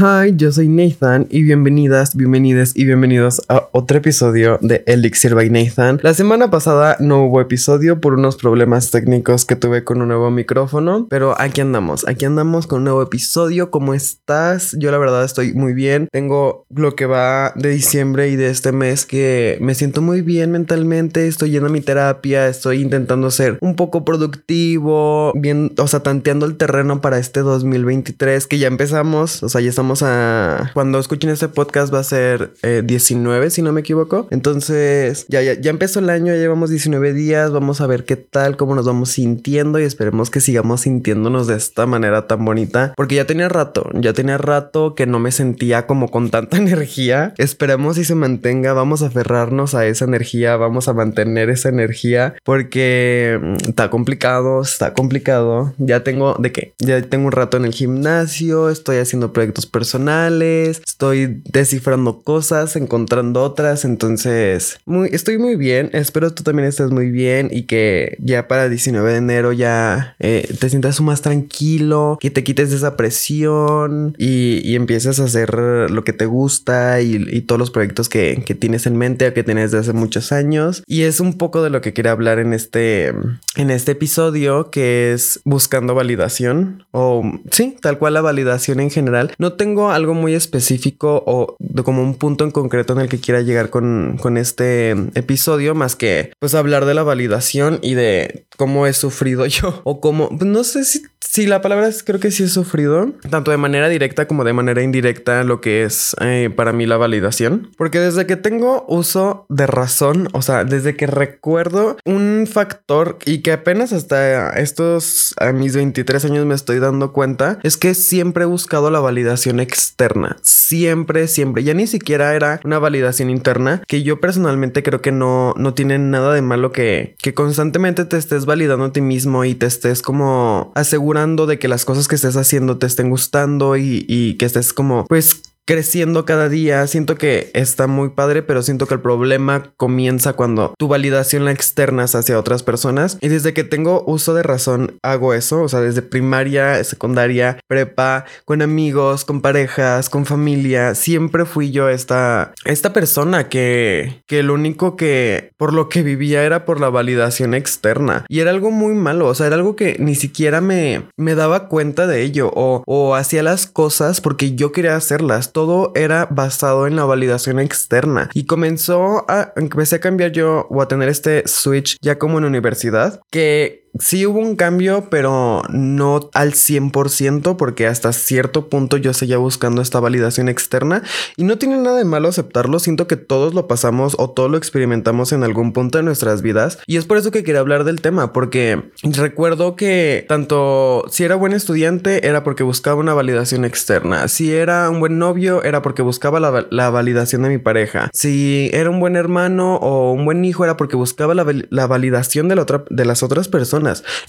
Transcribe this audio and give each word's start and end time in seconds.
Hi, 0.00 0.32
yo 0.36 0.52
soy 0.52 0.68
Nathan 0.68 1.26
y 1.28 1.42
bienvenidas, 1.42 2.14
bienvenidas 2.14 2.70
y 2.76 2.84
bienvenidos 2.84 3.42
a 3.48 3.68
otro 3.72 3.98
episodio 3.98 4.56
de 4.62 4.84
Elixir 4.86 5.34
by 5.34 5.50
Nathan. 5.50 5.98
La 6.04 6.14
semana 6.14 6.52
pasada 6.52 6.96
no 7.00 7.24
hubo 7.24 7.40
episodio 7.40 8.00
por 8.00 8.14
unos 8.14 8.36
problemas 8.36 8.92
técnicos 8.92 9.44
que 9.44 9.56
tuve 9.56 9.82
con 9.82 10.00
un 10.00 10.06
nuevo 10.06 10.30
micrófono, 10.30 11.08
pero 11.10 11.34
aquí 11.40 11.62
andamos, 11.62 12.06
aquí 12.06 12.26
andamos 12.26 12.68
con 12.68 12.78
un 12.78 12.84
nuevo 12.84 13.02
episodio. 13.02 13.72
¿Cómo 13.72 13.92
estás? 13.92 14.76
Yo 14.78 14.92
la 14.92 14.98
verdad 14.98 15.24
estoy 15.24 15.52
muy 15.54 15.74
bien. 15.74 16.06
Tengo 16.12 16.64
lo 16.72 16.94
que 16.94 17.06
va 17.06 17.52
de 17.56 17.70
diciembre 17.70 18.28
y 18.28 18.36
de 18.36 18.50
este 18.50 18.70
mes 18.70 19.04
que 19.04 19.58
me 19.60 19.74
siento 19.74 20.00
muy 20.00 20.20
bien 20.20 20.52
mentalmente, 20.52 21.26
estoy 21.26 21.50
yendo 21.50 21.70
a 21.70 21.72
mi 21.72 21.80
terapia, 21.80 22.46
estoy 22.46 22.82
intentando 22.82 23.32
ser 23.32 23.58
un 23.62 23.74
poco 23.74 24.04
productivo, 24.04 25.32
bien, 25.34 25.72
o 25.76 25.88
sea, 25.88 26.04
tanteando 26.04 26.46
el 26.46 26.56
terreno 26.56 27.00
para 27.00 27.18
este 27.18 27.40
2023 27.40 28.46
que 28.46 28.58
ya 28.60 28.68
empezamos, 28.68 29.42
o 29.42 29.48
sea, 29.48 29.60
ya 29.60 29.70
estamos 29.70 29.87
a... 30.02 30.70
Cuando 30.74 30.98
escuchen 30.98 31.30
este 31.30 31.48
podcast 31.48 31.92
va 31.92 32.00
a 32.00 32.04
ser 32.04 32.52
19, 32.62 33.46
eh, 33.46 33.50
si 33.50 33.62
no 33.62 33.72
me 33.72 33.80
equivoco. 33.80 34.28
Entonces, 34.30 35.26
ya, 35.28 35.42
ya, 35.42 35.54
ya 35.54 35.70
empezó 35.70 36.00
el 36.00 36.10
año, 36.10 36.32
ya 36.34 36.38
llevamos 36.38 36.70
19 36.70 37.12
días, 37.12 37.50
vamos 37.50 37.80
a 37.80 37.86
ver 37.86 38.04
qué 38.04 38.16
tal, 38.16 38.56
cómo 38.56 38.74
nos 38.74 38.86
vamos 38.86 39.10
sintiendo 39.10 39.78
y 39.78 39.84
esperemos 39.84 40.30
que 40.30 40.40
sigamos 40.40 40.82
sintiéndonos 40.82 41.46
de 41.46 41.56
esta 41.56 41.86
manera 41.86 42.26
tan 42.26 42.44
bonita. 42.44 42.92
Porque 42.96 43.16
ya 43.16 43.26
tenía 43.26 43.48
rato, 43.48 43.88
ya 43.94 44.12
tenía 44.12 44.38
rato 44.38 44.94
que 44.94 45.06
no 45.06 45.18
me 45.18 45.32
sentía 45.32 45.86
como 45.86 46.10
con 46.10 46.30
tanta 46.30 46.56
energía. 46.58 47.34
Esperemos 47.38 47.98
y 47.98 48.04
se 48.04 48.14
mantenga, 48.14 48.72
vamos 48.72 49.02
a 49.02 49.06
aferrarnos 49.06 49.74
a 49.74 49.86
esa 49.86 50.04
energía, 50.04 50.56
vamos 50.56 50.88
a 50.88 50.92
mantener 50.92 51.50
esa 51.50 51.68
energía 51.68 52.34
porque 52.44 53.38
mm, 53.40 53.68
está 53.68 53.90
complicado, 53.90 54.62
está 54.62 54.94
complicado. 54.94 55.74
Ya 55.78 56.04
tengo, 56.04 56.34
¿de 56.38 56.52
qué? 56.52 56.74
Ya 56.78 57.00
tengo 57.02 57.26
un 57.26 57.32
rato 57.32 57.56
en 57.56 57.64
el 57.64 57.72
gimnasio, 57.72 58.70
estoy 58.70 58.98
haciendo 58.98 59.32
proyectos 59.32 59.66
personales, 59.66 59.77
estoy 59.82 61.42
descifrando 61.44 62.20
cosas, 62.22 62.76
encontrando 62.76 63.42
otras, 63.42 63.84
entonces 63.84 64.78
muy, 64.84 65.08
estoy 65.12 65.38
muy 65.38 65.56
bien, 65.56 65.90
espero 65.92 66.32
tú 66.32 66.42
también 66.42 66.68
estés 66.68 66.90
muy 66.90 67.10
bien 67.10 67.48
y 67.50 67.62
que 67.62 68.16
ya 68.20 68.48
para 68.48 68.68
19 68.68 69.12
de 69.12 69.18
enero 69.18 69.52
ya 69.52 70.16
eh, 70.18 70.48
te 70.58 70.68
sientas 70.68 71.00
más 71.00 71.22
tranquilo, 71.22 72.18
que 72.20 72.30
te 72.30 72.44
quites 72.44 72.72
esa 72.72 72.96
presión 72.96 74.14
y, 74.18 74.60
y 74.64 74.74
empieces 74.74 75.20
a 75.20 75.24
hacer 75.24 75.54
lo 75.54 76.04
que 76.04 76.12
te 76.12 76.26
gusta 76.26 77.00
y, 77.00 77.26
y 77.30 77.42
todos 77.42 77.58
los 77.58 77.70
proyectos 77.70 78.08
que, 78.08 78.42
que, 78.44 78.54
tienes 78.54 78.86
en 78.86 78.96
mente 78.96 79.28
o 79.28 79.34
que 79.34 79.44
tienes 79.44 79.70
desde 79.70 79.90
hace 79.90 79.92
muchos 79.92 80.32
años. 80.32 80.82
Y 80.86 81.02
es 81.02 81.20
un 81.20 81.34
poco 81.34 81.62
de 81.62 81.70
lo 81.70 81.80
que 81.80 81.92
quería 81.92 82.12
hablar 82.12 82.38
en 82.38 82.52
este, 82.52 83.08
en 83.56 83.70
este 83.70 83.92
episodio, 83.92 84.70
que 84.70 85.12
es 85.12 85.40
buscando 85.44 85.94
validación 85.94 86.84
o 86.90 87.22
sí, 87.50 87.76
tal 87.80 87.98
cual 87.98 88.14
la 88.14 88.20
validación 88.20 88.80
en 88.80 88.90
general. 88.90 89.32
No 89.38 89.54
tengo 89.54 89.67
algo 89.90 90.14
muy 90.14 90.34
específico 90.34 91.22
o 91.26 91.56
de 91.58 91.82
como 91.82 92.02
un 92.02 92.14
punto 92.14 92.44
en 92.44 92.50
concreto 92.50 92.92
en 92.92 93.00
el 93.00 93.08
que 93.08 93.20
quiera 93.20 93.40
llegar 93.42 93.70
con, 93.70 94.18
con 94.20 94.36
este 94.36 94.90
episodio, 95.14 95.74
más 95.74 95.96
que 95.96 96.32
pues 96.38 96.54
hablar 96.54 96.84
de 96.84 96.94
la 96.94 97.02
validación 97.02 97.78
y 97.82 97.94
de 97.94 98.46
cómo 98.56 98.86
he 98.86 98.92
sufrido 98.92 99.46
yo 99.46 99.80
o 99.84 100.00
cómo, 100.00 100.28
pues, 100.28 100.50
no 100.50 100.64
sé 100.64 100.84
si, 100.84 101.02
si 101.20 101.46
la 101.46 101.60
palabra 101.60 101.88
es, 101.88 102.02
creo 102.02 102.20
que 102.20 102.30
sí 102.30 102.44
he 102.44 102.48
sufrido, 102.48 103.12
tanto 103.28 103.50
de 103.50 103.56
manera 103.56 103.88
directa 103.88 104.28
como 104.28 104.44
de 104.44 104.52
manera 104.52 104.82
indirecta, 104.82 105.42
lo 105.44 105.60
que 105.60 105.82
es 105.82 106.14
eh, 106.20 106.50
para 106.54 106.72
mí 106.72 106.86
la 106.86 106.96
validación. 106.96 107.70
Porque 107.76 107.98
desde 107.98 108.26
que 108.26 108.36
tengo 108.36 108.84
uso 108.88 109.46
de 109.48 109.66
razón, 109.66 110.28
o 110.32 110.42
sea, 110.42 110.64
desde 110.64 110.96
que 110.96 111.06
recuerdo 111.06 111.96
un 112.04 112.46
factor 112.50 113.18
y 113.24 113.38
que 113.38 113.52
apenas 113.52 113.92
hasta 113.92 114.50
estos 114.50 115.34
a 115.38 115.52
mis 115.52 115.74
23 115.74 116.24
años 116.24 116.46
me 116.46 116.54
estoy 116.54 116.78
dando 116.78 117.12
cuenta, 117.12 117.58
es 117.62 117.76
que 117.76 117.94
siempre 117.94 118.44
he 118.44 118.46
buscado 118.46 118.90
la 118.90 119.00
validación 119.00 119.60
externa. 119.60 120.36
Siempre, 120.42 121.26
siempre. 121.26 121.64
Ya 121.64 121.74
ni 121.74 121.86
siquiera 121.86 122.34
era 122.34 122.60
una 122.64 122.78
validación 122.78 123.28
interna, 123.28 123.82
que 123.88 124.02
yo 124.02 124.20
personalmente 124.20 124.82
creo 124.82 125.02
que 125.02 125.12
no, 125.12 125.54
no 125.56 125.74
tiene 125.74 125.98
nada 125.98 126.32
de 126.32 126.42
malo 126.42 126.70
que, 126.70 127.16
que 127.20 127.34
constantemente 127.34 128.04
te 128.04 128.16
estés 128.16 128.46
validando 128.46 128.86
a 128.86 128.92
ti 128.92 129.00
mismo 129.00 129.44
y 129.44 129.54
te 129.54 129.66
estés 129.66 130.02
como 130.02 130.72
asegurando 130.74 131.07
de 131.46 131.58
que 131.58 131.68
las 131.68 131.84
cosas 131.84 132.08
que 132.08 132.14
estés 132.14 132.36
haciendo 132.36 132.78
te 132.78 132.86
estén 132.86 133.10
gustando 133.10 133.76
y, 133.76 134.04
y 134.08 134.34
que 134.34 134.46
estés 134.46 134.72
como, 134.72 135.06
pues 135.06 135.42
creciendo 135.68 136.24
cada 136.24 136.48
día. 136.48 136.86
Siento 136.86 137.16
que 137.16 137.50
está 137.52 137.86
muy 137.86 138.08
padre, 138.08 138.42
pero 138.42 138.62
siento 138.62 138.86
que 138.86 138.94
el 138.94 139.00
problema 139.00 139.70
comienza 139.76 140.32
cuando 140.32 140.72
tu 140.78 140.88
validación 140.88 141.44
la 141.44 141.52
externas 141.52 142.14
hacia 142.14 142.38
otras 142.38 142.62
personas. 142.62 143.18
Y 143.20 143.28
desde 143.28 143.52
que 143.52 143.64
tengo 143.64 144.02
uso 144.06 144.32
de 144.32 144.42
razón 144.42 144.96
hago 145.02 145.34
eso, 145.34 145.60
o 145.60 145.68
sea, 145.68 145.80
desde 145.80 146.00
primaria, 146.00 146.82
secundaria, 146.84 147.60
prepa, 147.66 148.24
con 148.46 148.62
amigos, 148.62 149.26
con 149.26 149.42
parejas, 149.42 150.08
con 150.08 150.24
familia, 150.24 150.94
siempre 150.94 151.44
fui 151.44 151.70
yo 151.70 151.90
esta, 151.90 152.54
esta 152.64 152.94
persona 152.94 153.50
que, 153.50 154.22
que 154.26 154.42
lo 154.42 154.54
único 154.54 154.96
que 154.96 155.50
por 155.58 155.74
lo 155.74 155.90
que 155.90 156.02
vivía 156.02 156.44
era 156.44 156.64
por 156.64 156.80
la 156.80 156.88
validación 156.88 157.52
externa. 157.52 158.24
Y 158.30 158.40
era 158.40 158.52
algo 158.52 158.70
muy 158.70 158.94
malo, 158.94 159.26
o 159.26 159.34
sea, 159.34 159.48
era 159.48 159.56
algo 159.56 159.76
que 159.76 159.96
ni 159.98 160.14
siquiera 160.14 160.62
me, 160.62 161.02
me 161.18 161.34
daba 161.34 161.68
cuenta 161.68 162.06
de 162.06 162.22
ello 162.22 162.50
o, 162.54 162.82
o 162.86 163.14
hacía 163.14 163.42
las 163.42 163.66
cosas 163.66 164.22
porque 164.22 164.54
yo 164.54 164.72
quería 164.72 164.96
hacerlas 164.96 165.52
todo 165.58 165.90
era 165.96 166.28
basado 166.30 166.86
en 166.86 166.94
la 166.94 167.04
validación 167.04 167.58
externa. 167.58 168.30
Y 168.32 168.46
comenzó 168.46 169.24
a 169.28 169.52
empecé 169.56 169.96
a 169.96 170.00
cambiar 170.00 170.30
yo 170.30 170.68
o 170.70 170.80
a 170.80 170.86
tener 170.86 171.08
este 171.08 171.48
switch 171.48 171.96
ya 172.00 172.16
como 172.16 172.38
en 172.38 172.44
universidad 172.44 173.20
que 173.28 173.87
sí 173.98 174.26
hubo 174.26 174.38
un 174.38 174.56
cambio, 174.56 175.08
pero 175.10 175.62
no 175.70 176.30
al 176.34 176.52
100%, 176.52 177.56
porque 177.56 177.86
hasta 177.86 178.12
cierto 178.12 178.68
punto 178.68 178.96
yo 178.96 179.12
seguía 179.12 179.38
buscando 179.38 179.82
esta 179.82 180.00
validación 180.00 180.48
externa. 180.48 181.02
Y 181.36 181.44
no 181.44 181.58
tiene 181.58 181.76
nada 181.76 181.98
de 181.98 182.04
malo 182.04 182.28
aceptarlo. 182.28 182.78
Siento 182.78 183.06
que 183.06 183.16
todos 183.16 183.54
lo 183.54 183.66
pasamos 183.66 184.14
o 184.18 184.30
todos 184.30 184.50
lo 184.50 184.56
experimentamos 184.56 185.32
en 185.32 185.44
algún 185.44 185.72
punto 185.72 185.98
de 185.98 186.04
nuestras 186.04 186.42
vidas. 186.42 186.78
Y 186.86 186.96
es 186.96 187.06
por 187.06 187.18
eso 187.18 187.30
que 187.30 187.42
quería 187.42 187.60
hablar 187.60 187.84
del 187.84 188.00
tema, 188.00 188.32
porque 188.32 188.90
recuerdo 189.02 189.76
que 189.76 190.24
tanto 190.28 191.04
si 191.10 191.24
era 191.24 191.34
buen 191.34 191.52
estudiante 191.52 192.26
era 192.26 192.44
porque 192.44 192.62
buscaba 192.62 193.00
una 193.00 193.14
validación 193.14 193.64
externa, 193.64 194.28
si 194.28 194.52
era 194.52 194.90
un 194.90 195.00
buen 195.00 195.18
novio 195.18 195.62
era 195.62 195.82
porque 195.82 196.02
buscaba 196.02 196.40
la, 196.40 196.66
la 196.70 196.90
validación 196.90 197.42
de 197.42 197.48
mi 197.48 197.58
pareja, 197.58 198.10
si 198.12 198.70
era 198.72 198.90
un 198.90 199.00
buen 199.00 199.16
hermano 199.16 199.76
o 199.76 200.12
un 200.12 200.24
buen 200.24 200.44
hijo 200.44 200.64
era 200.64 200.76
porque 200.76 200.96
buscaba 200.96 201.34
la, 201.34 201.46
la 201.70 201.86
validación 201.86 202.48
de, 202.48 202.56
la 202.56 202.62
otra, 202.62 202.84
de 202.90 203.04
las 203.04 203.22
otras 203.22 203.48
personas 203.48 203.77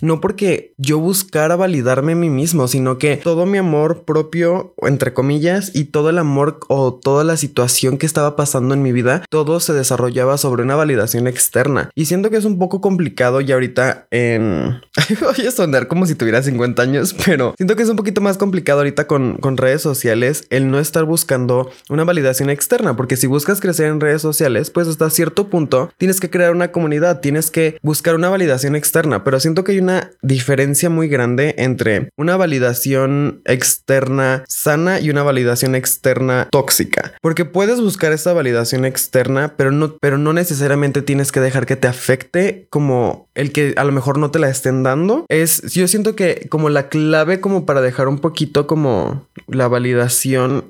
no 0.02 0.22
porque 0.22 0.74
yo 0.78 1.00
buscara 1.00 1.56
validarme 1.56 2.14
a 2.14 2.16
mí 2.16 2.30
mismo, 2.30 2.68
sino 2.68 2.98
que 2.98 3.18
todo 3.18 3.46
mi 3.46 3.58
amor 3.58 4.04
propio, 4.04 4.74
entre 4.82 5.14
comillas, 5.14 5.72
y 5.74 5.86
todo 5.86 6.10
el 6.10 6.18
amor 6.18 6.60
o 6.68 6.94
toda 6.94 7.24
la 7.24 7.38
situación 7.38 7.98
que 7.98 8.06
estaba 8.06 8.36
pasando 8.36 8.74
en 8.74 8.82
mi 8.82 8.92
vida, 8.92 9.24
todo 9.30 9.60
se 9.60 9.74
desarrollaba 9.74 10.38
sobre 10.38 10.64
una 10.64 10.76
validación 10.76 11.28
externa. 11.28 11.90
Y 11.96 12.06
siento 12.06 12.30
que 12.30 12.38
es 12.38 12.46
un 12.46 12.60
poco 12.60 12.82
complicado 12.82 13.42
y 13.42 13.52
ahorita 13.52 14.08
en... 14.12 14.82
Voy 15.22 15.48
a 15.48 15.52
sonar 15.52 15.88
como 15.88 16.06
si 16.06 16.16
tuviera 16.16 16.42
50 16.42 16.82
años, 16.82 17.16
pero 17.26 17.54
siento 17.58 17.76
que 17.76 17.84
es 17.84 17.90
un 17.90 17.96
poquito 17.96 18.22
más 18.22 18.38
complicado 18.38 18.80
ahorita 18.80 19.08
con, 19.08 19.38
con 19.38 19.58
redes 19.58 19.82
sociales 19.82 20.46
el 20.50 20.70
no 20.70 20.80
estar 20.80 21.06
buscando 21.06 21.70
una 21.90 22.04
validación 22.04 22.50
externa, 22.50 22.96
porque 22.96 23.18
si 23.18 23.28
buscas 23.28 23.60
crecer 23.60 23.88
en 23.88 24.00
redes 24.00 24.22
sociales, 24.22 24.70
pues 24.70 24.88
hasta 24.88 25.10
cierto 25.10 25.50
punto 25.50 25.92
tienes 25.98 26.20
que 26.20 26.30
crear 26.30 26.52
una 26.52 26.72
comunidad, 26.72 27.20
tienes 27.22 27.52
que 27.52 27.78
buscar 27.82 28.16
una 28.16 28.30
validación 28.30 28.76
externa, 28.76 29.24
pero 29.24 29.39
siento 29.40 29.64
que 29.64 29.74
hay 29.74 29.80
una 29.80 30.12
diferencia 30.22 30.90
muy 30.90 31.08
grande 31.08 31.56
entre 31.58 32.10
una 32.18 32.38
validación 32.38 33.42
externa 33.46 34.44
sana 34.48 35.00
y 35.00 35.10
una 35.10 35.24
validación 35.24 35.76
externa 35.76 36.48
tóxica. 36.52 37.14
Porque 37.22 37.46
puedes 37.46 37.82
buscar 37.82 38.12
esa 38.12 38.34
validación 38.34 38.86
externa, 38.86 39.56
pero 39.58 39.72
no, 39.72 39.98
pero 39.98 40.18
no 40.18 40.34
necesariamente 40.34 41.02
tienes 41.02 41.32
que 41.32 41.40
dejar 41.40 41.66
que 41.66 41.76
te 41.76 41.88
afecte 41.88 42.68
como 42.70 43.28
el 43.36 43.52
que 43.52 43.74
a 43.78 43.84
lo 43.84 43.92
mejor 43.92 44.18
no 44.18 44.32
te 44.32 44.40
la 44.40 44.50
estén 44.50 44.84
dando. 44.84 45.26
Es, 45.30 45.62
yo 45.74 45.88
siento 45.88 46.16
que 46.16 46.48
como 46.50 46.70
la 46.70 46.90
clave 46.90 47.40
como 47.40 47.66
para 47.66 47.82
dejar 47.82 48.08
un 48.08 48.20
poquito 48.20 48.68
como 48.68 49.28
la 49.48 49.68
validación 49.68 50.66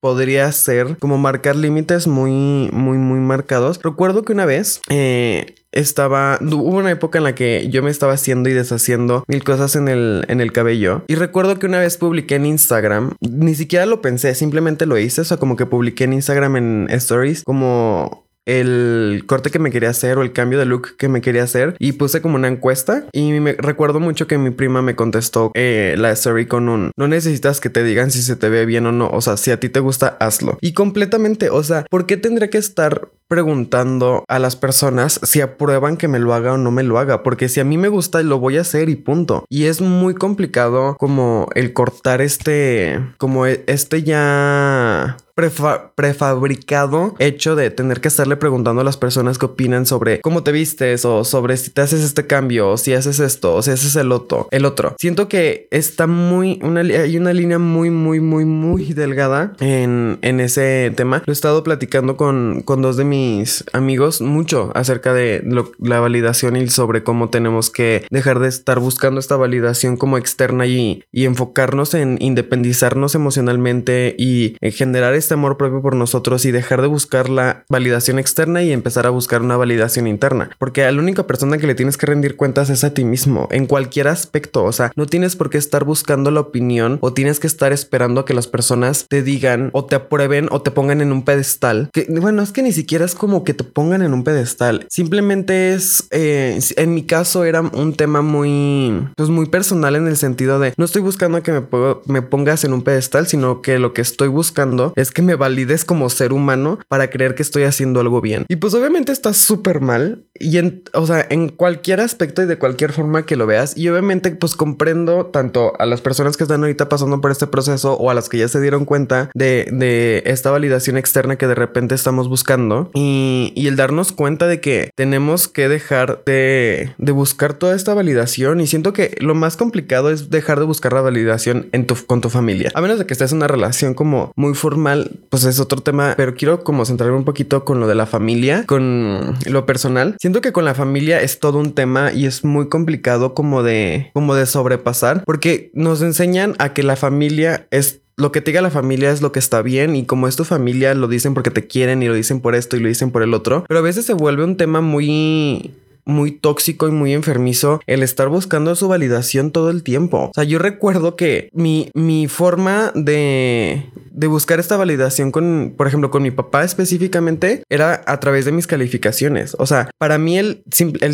podría 0.00 0.50
ser 0.52 0.96
como 0.98 1.18
marcar 1.18 1.56
límites 1.56 2.06
muy, 2.06 2.70
muy, 2.72 2.98
muy 2.98 3.18
marcados. 3.18 3.80
Recuerdo 3.82 4.22
que 4.22 4.32
una 4.32 4.46
vez 4.46 4.80
eh, 4.88 5.54
estaba, 5.72 6.38
hubo 6.40 6.78
una 6.78 6.90
época 6.90 7.18
en 7.18 7.24
la 7.24 7.34
que 7.34 7.68
yo 7.70 7.82
me 7.82 7.90
estaba 7.90 8.14
haciendo 8.14 8.48
y 8.48 8.52
deshaciendo 8.52 9.24
mil 9.28 9.44
cosas 9.44 9.76
en 9.76 9.88
el, 9.88 10.24
en 10.28 10.40
el 10.40 10.52
cabello. 10.52 11.02
Y 11.06 11.14
recuerdo 11.14 11.58
que 11.58 11.66
una 11.66 11.78
vez 11.78 11.96
publiqué 11.96 12.36
en 12.36 12.46
Instagram, 12.46 13.14
ni 13.20 13.54
siquiera 13.54 13.86
lo 13.86 14.00
pensé, 14.00 14.34
simplemente 14.34 14.86
lo 14.86 14.98
hice, 14.98 15.20
o 15.20 15.24
sea, 15.24 15.36
como 15.36 15.56
que 15.56 15.66
publiqué 15.66 16.04
en 16.04 16.14
Instagram 16.14 16.56
en 16.56 16.86
stories 16.90 17.42
como 17.44 18.25
el 18.46 19.24
corte 19.26 19.50
que 19.50 19.58
me 19.58 19.70
quería 19.70 19.90
hacer 19.90 20.18
o 20.18 20.22
el 20.22 20.32
cambio 20.32 20.58
de 20.58 20.64
look 20.64 20.96
que 20.96 21.08
me 21.08 21.20
quería 21.20 21.42
hacer 21.42 21.76
y 21.78 21.92
puse 21.92 22.22
como 22.22 22.36
una 22.36 22.48
encuesta 22.48 23.04
y 23.12 23.32
me 23.32 23.54
recuerdo 23.54 24.00
mucho 24.00 24.26
que 24.26 24.38
mi 24.38 24.50
prima 24.50 24.82
me 24.82 24.96
contestó 24.96 25.50
eh, 25.54 25.94
la 25.98 26.12
story 26.12 26.46
con 26.46 26.68
un 26.68 26.92
no 26.96 27.08
necesitas 27.08 27.60
que 27.60 27.70
te 27.70 27.84
digan 27.84 28.10
si 28.10 28.22
se 28.22 28.36
te 28.36 28.48
ve 28.48 28.64
bien 28.64 28.86
o 28.86 28.92
no, 28.92 29.08
o 29.10 29.20
sea, 29.20 29.36
si 29.36 29.50
a 29.50 29.60
ti 29.60 29.68
te 29.68 29.80
gusta, 29.80 30.16
hazlo. 30.20 30.58
Y 30.60 30.72
completamente, 30.72 31.50
o 31.50 31.62
sea, 31.62 31.84
¿por 31.90 32.06
qué 32.06 32.16
tendría 32.16 32.48
que 32.48 32.58
estar 32.58 33.08
preguntando 33.28 34.24
a 34.28 34.38
las 34.38 34.56
personas 34.56 35.20
si 35.22 35.40
aprueban 35.40 35.96
que 35.96 36.08
me 36.08 36.18
lo 36.18 36.32
haga 36.34 36.54
o 36.54 36.58
no 36.58 36.70
me 36.70 36.82
lo 36.82 36.98
haga, 36.98 37.22
porque 37.22 37.48
si 37.48 37.60
a 37.60 37.64
mí 37.64 37.76
me 37.76 37.88
gusta 37.88 38.22
lo 38.22 38.38
voy 38.38 38.58
a 38.58 38.60
hacer 38.60 38.88
y 38.88 38.96
punto. 38.96 39.44
Y 39.48 39.64
es 39.64 39.80
muy 39.80 40.14
complicado 40.14 40.96
como 40.98 41.48
el 41.54 41.72
cortar 41.72 42.20
este, 42.20 43.00
como 43.18 43.46
e, 43.46 43.64
este 43.66 44.02
ya 44.02 45.16
prefabricado 45.36 47.14
hecho 47.18 47.56
de 47.56 47.70
tener 47.70 48.00
que 48.00 48.08
estarle 48.08 48.36
preguntando 48.36 48.80
a 48.80 48.84
las 48.84 48.96
personas 48.96 49.36
qué 49.38 49.44
opinan 49.44 49.84
sobre 49.84 50.22
cómo 50.22 50.42
te 50.42 50.50
vistes 50.50 51.04
o 51.04 51.24
sobre 51.24 51.58
si 51.58 51.70
te 51.70 51.82
haces 51.82 52.02
este 52.02 52.26
cambio 52.26 52.70
o 52.70 52.76
si 52.78 52.94
haces 52.94 53.20
esto 53.20 53.54
o 53.54 53.62
si 53.62 53.70
haces 53.70 53.96
el 53.96 54.12
otro. 54.12 54.48
El 54.50 54.64
otro. 54.64 54.96
Siento 54.98 55.28
que 55.28 55.68
está 55.70 56.06
muy, 56.06 56.58
una, 56.62 56.80
hay 56.80 57.18
una 57.18 57.34
línea 57.34 57.58
muy, 57.58 57.90
muy, 57.90 58.20
muy, 58.20 58.46
muy 58.46 58.94
delgada 58.94 59.52
en, 59.60 60.18
en 60.22 60.40
ese 60.40 60.90
tema. 60.96 61.22
Lo 61.26 61.32
he 61.32 61.34
estado 61.34 61.62
platicando 61.62 62.16
con, 62.16 62.62
con 62.64 62.80
dos 62.80 62.96
de 62.96 63.04
mis 63.04 63.64
amigos 63.74 64.22
mucho 64.22 64.72
acerca 64.74 65.12
de 65.12 65.44
la 65.78 66.00
validación 66.00 66.56
y 66.56 66.66
sobre 66.68 67.02
cómo 67.02 67.28
tenemos 67.28 67.70
que 67.70 68.06
dejar 68.10 68.38
de 68.38 68.48
estar 68.48 68.80
buscando 68.80 69.20
esta 69.20 69.36
validación 69.36 69.98
como 69.98 70.16
externa 70.16 70.66
y, 70.66 71.04
y 71.12 71.26
enfocarnos 71.26 71.92
en 71.92 72.16
independizarnos 72.20 73.14
emocionalmente 73.14 74.14
y 74.18 74.56
en 74.62 74.72
generar 74.72 75.14
este 75.26 75.34
amor 75.34 75.56
propio 75.56 75.82
por 75.82 75.96
nosotros 75.96 76.44
y 76.44 76.52
dejar 76.52 76.82
de 76.82 76.86
buscar 76.86 77.28
la 77.28 77.64
validación 77.68 78.20
externa 78.20 78.62
y 78.62 78.70
empezar 78.70 79.08
a 79.08 79.10
buscar 79.10 79.42
una 79.42 79.56
validación 79.56 80.06
interna. 80.06 80.50
Porque 80.56 80.84
a 80.84 80.92
la 80.92 81.00
única 81.00 81.26
persona 81.26 81.58
que 81.58 81.66
le 81.66 81.74
tienes 81.74 81.96
que 81.96 82.06
rendir 82.06 82.36
cuentas 82.36 82.70
es 82.70 82.84
a 82.84 82.94
ti 82.94 83.04
mismo, 83.04 83.48
en 83.50 83.66
cualquier 83.66 84.06
aspecto. 84.06 84.62
O 84.62 84.70
sea, 84.70 84.92
no 84.94 85.06
tienes 85.06 85.34
por 85.34 85.50
qué 85.50 85.58
estar 85.58 85.82
buscando 85.82 86.30
la 86.30 86.38
opinión 86.38 86.98
o 87.00 87.12
tienes 87.12 87.40
que 87.40 87.48
estar 87.48 87.72
esperando 87.72 88.20
a 88.20 88.24
que 88.24 88.34
las 88.34 88.46
personas 88.46 89.06
te 89.08 89.24
digan 89.24 89.70
o 89.72 89.84
te 89.84 89.96
aprueben 89.96 90.46
o 90.52 90.62
te 90.62 90.70
pongan 90.70 91.00
en 91.00 91.10
un 91.10 91.24
pedestal. 91.24 91.90
Que 91.92 92.06
bueno, 92.08 92.40
es 92.40 92.52
que 92.52 92.62
ni 92.62 92.70
siquiera 92.70 93.04
es 93.04 93.16
como 93.16 93.42
que 93.42 93.52
te 93.52 93.64
pongan 93.64 94.02
en 94.02 94.14
un 94.14 94.22
pedestal. 94.22 94.86
Simplemente 94.88 95.74
es, 95.74 96.06
eh, 96.12 96.60
en 96.76 96.94
mi 96.94 97.02
caso 97.02 97.44
era 97.44 97.62
un 97.62 97.94
tema 97.94 98.22
muy, 98.22 99.08
pues 99.16 99.28
muy 99.28 99.46
personal 99.46 99.96
en 99.96 100.06
el 100.06 100.16
sentido 100.16 100.60
de 100.60 100.72
no 100.76 100.84
estoy 100.84 101.02
buscando 101.02 101.42
que 101.42 101.50
me, 101.50 101.62
me 102.06 102.22
pongas 102.22 102.62
en 102.62 102.72
un 102.72 102.82
pedestal, 102.82 103.26
sino 103.26 103.60
que 103.60 103.80
lo 103.80 103.92
que 103.92 104.02
estoy 104.02 104.28
buscando 104.28 104.92
es 104.94 105.10
que 105.16 105.22
me 105.22 105.34
valides 105.34 105.86
como 105.86 106.10
ser 106.10 106.34
humano 106.34 106.78
para 106.88 107.08
creer 107.08 107.34
que 107.34 107.42
estoy 107.42 107.62
haciendo 107.62 108.00
algo 108.00 108.20
bien. 108.20 108.44
Y 108.48 108.56
pues 108.56 108.74
obviamente 108.74 109.12
está 109.12 109.32
súper 109.32 109.80
mal. 109.80 110.26
Y 110.38 110.58
en, 110.58 110.82
o 110.92 111.06
sea, 111.06 111.26
en 111.30 111.48
cualquier 111.48 112.02
aspecto 112.02 112.42
y 112.42 112.46
de 112.46 112.58
cualquier 112.58 112.92
forma 112.92 113.24
que 113.24 113.34
lo 113.34 113.46
veas. 113.46 113.78
Y 113.78 113.88
obviamente 113.88 114.30
pues 114.32 114.54
comprendo 114.56 115.24
tanto 115.24 115.72
a 115.78 115.86
las 115.86 116.02
personas 116.02 116.36
que 116.36 116.44
están 116.44 116.60
ahorita 116.60 116.90
pasando 116.90 117.22
por 117.22 117.30
este 117.30 117.46
proceso 117.46 117.94
o 117.94 118.10
a 118.10 118.14
las 118.14 118.28
que 118.28 118.36
ya 118.36 118.46
se 118.48 118.60
dieron 118.60 118.84
cuenta 118.84 119.30
de, 119.34 119.66
de 119.72 120.22
esta 120.26 120.50
validación 120.50 120.98
externa 120.98 121.36
que 121.36 121.46
de 121.46 121.54
repente 121.54 121.94
estamos 121.94 122.28
buscando. 122.28 122.90
Y, 122.92 123.54
y, 123.56 123.68
el 123.68 123.76
darnos 123.76 124.12
cuenta 124.12 124.46
de 124.46 124.60
que 124.60 124.90
tenemos 124.96 125.48
que 125.48 125.70
dejar 125.70 126.24
de, 126.26 126.92
de 126.98 127.12
buscar 127.12 127.54
toda 127.54 127.74
esta 127.74 127.94
validación. 127.94 128.60
Y 128.60 128.66
siento 128.66 128.92
que 128.92 129.16
lo 129.20 129.34
más 129.34 129.56
complicado 129.56 130.10
es 130.10 130.28
dejar 130.28 130.58
de 130.58 130.66
buscar 130.66 130.92
la 130.92 131.00
validación 131.00 131.70
en 131.72 131.86
tu, 131.86 131.96
con 132.04 132.20
tu 132.20 132.28
familia. 132.28 132.70
A 132.74 132.82
menos 132.82 132.98
de 132.98 133.06
que 133.06 133.14
estés 133.14 133.32
en 133.32 133.38
una 133.38 133.48
relación 133.48 133.94
como 133.94 134.32
muy 134.36 134.52
formal, 134.52 135.05
pues 135.28 135.44
es 135.44 135.60
otro 135.60 135.80
tema, 135.80 136.14
pero 136.16 136.34
quiero 136.34 136.64
como 136.64 136.84
centrarme 136.84 137.16
un 137.16 137.24
poquito 137.24 137.64
con 137.64 137.80
lo 137.80 137.86
de 137.86 137.94
la 137.94 138.06
familia, 138.06 138.64
con 138.66 139.36
lo 139.46 139.66
personal. 139.66 140.16
Siento 140.20 140.40
que 140.40 140.52
con 140.52 140.64
la 140.64 140.74
familia 140.74 141.20
es 141.20 141.40
todo 141.40 141.58
un 141.58 141.72
tema 141.72 142.12
y 142.12 142.26
es 142.26 142.44
muy 142.44 142.68
complicado 142.68 143.34
como 143.34 143.62
de, 143.62 144.10
como 144.14 144.34
de 144.34 144.46
sobrepasar, 144.46 145.24
porque 145.24 145.70
nos 145.74 146.02
enseñan 146.02 146.54
a 146.58 146.72
que 146.72 146.82
la 146.82 146.96
familia 146.96 147.66
es 147.70 148.00
lo 148.16 148.32
que 148.32 148.40
te 148.40 148.50
diga 148.50 148.62
la 148.62 148.70
familia 148.70 149.10
es 149.10 149.20
lo 149.20 149.30
que 149.30 149.38
está 149.38 149.60
bien 149.60 149.94
y 149.94 150.06
como 150.06 150.26
es 150.26 150.36
tu 150.36 150.44
familia 150.44 150.94
lo 150.94 151.06
dicen 151.06 151.34
porque 151.34 151.50
te 151.50 151.66
quieren 151.66 152.02
y 152.02 152.06
lo 152.06 152.14
dicen 152.14 152.40
por 152.40 152.54
esto 152.54 152.76
y 152.76 152.80
lo 152.80 152.88
dicen 152.88 153.10
por 153.10 153.22
el 153.22 153.34
otro, 153.34 153.64
pero 153.68 153.80
a 153.80 153.82
veces 153.82 154.06
se 154.06 154.14
vuelve 154.14 154.42
un 154.42 154.56
tema 154.56 154.80
muy 154.80 155.74
muy 156.06 156.30
tóxico 156.30 156.88
y 156.88 156.92
muy 156.92 157.12
enfermizo 157.12 157.80
el 157.86 158.02
estar 158.02 158.28
buscando 158.28 158.74
su 158.74 158.88
validación 158.88 159.50
todo 159.50 159.70
el 159.70 159.82
tiempo. 159.82 160.30
O 160.30 160.32
sea, 160.34 160.44
yo 160.44 160.58
recuerdo 160.58 161.16
que 161.16 161.50
mi, 161.52 161.90
mi 161.94 162.28
forma 162.28 162.92
de, 162.94 163.90
de 164.12 164.26
buscar 164.28 164.60
esta 164.60 164.76
validación 164.76 165.30
con, 165.30 165.74
por 165.76 165.86
ejemplo, 165.86 166.10
con 166.10 166.22
mi 166.22 166.30
papá 166.30 166.64
específicamente, 166.64 167.62
era 167.68 168.02
a 168.06 168.20
través 168.20 168.44
de 168.44 168.52
mis 168.52 168.66
calificaciones. 168.66 169.56
O 169.58 169.66
sea, 169.66 169.90
para 169.98 170.16
mí 170.18 170.38
el, 170.38 170.62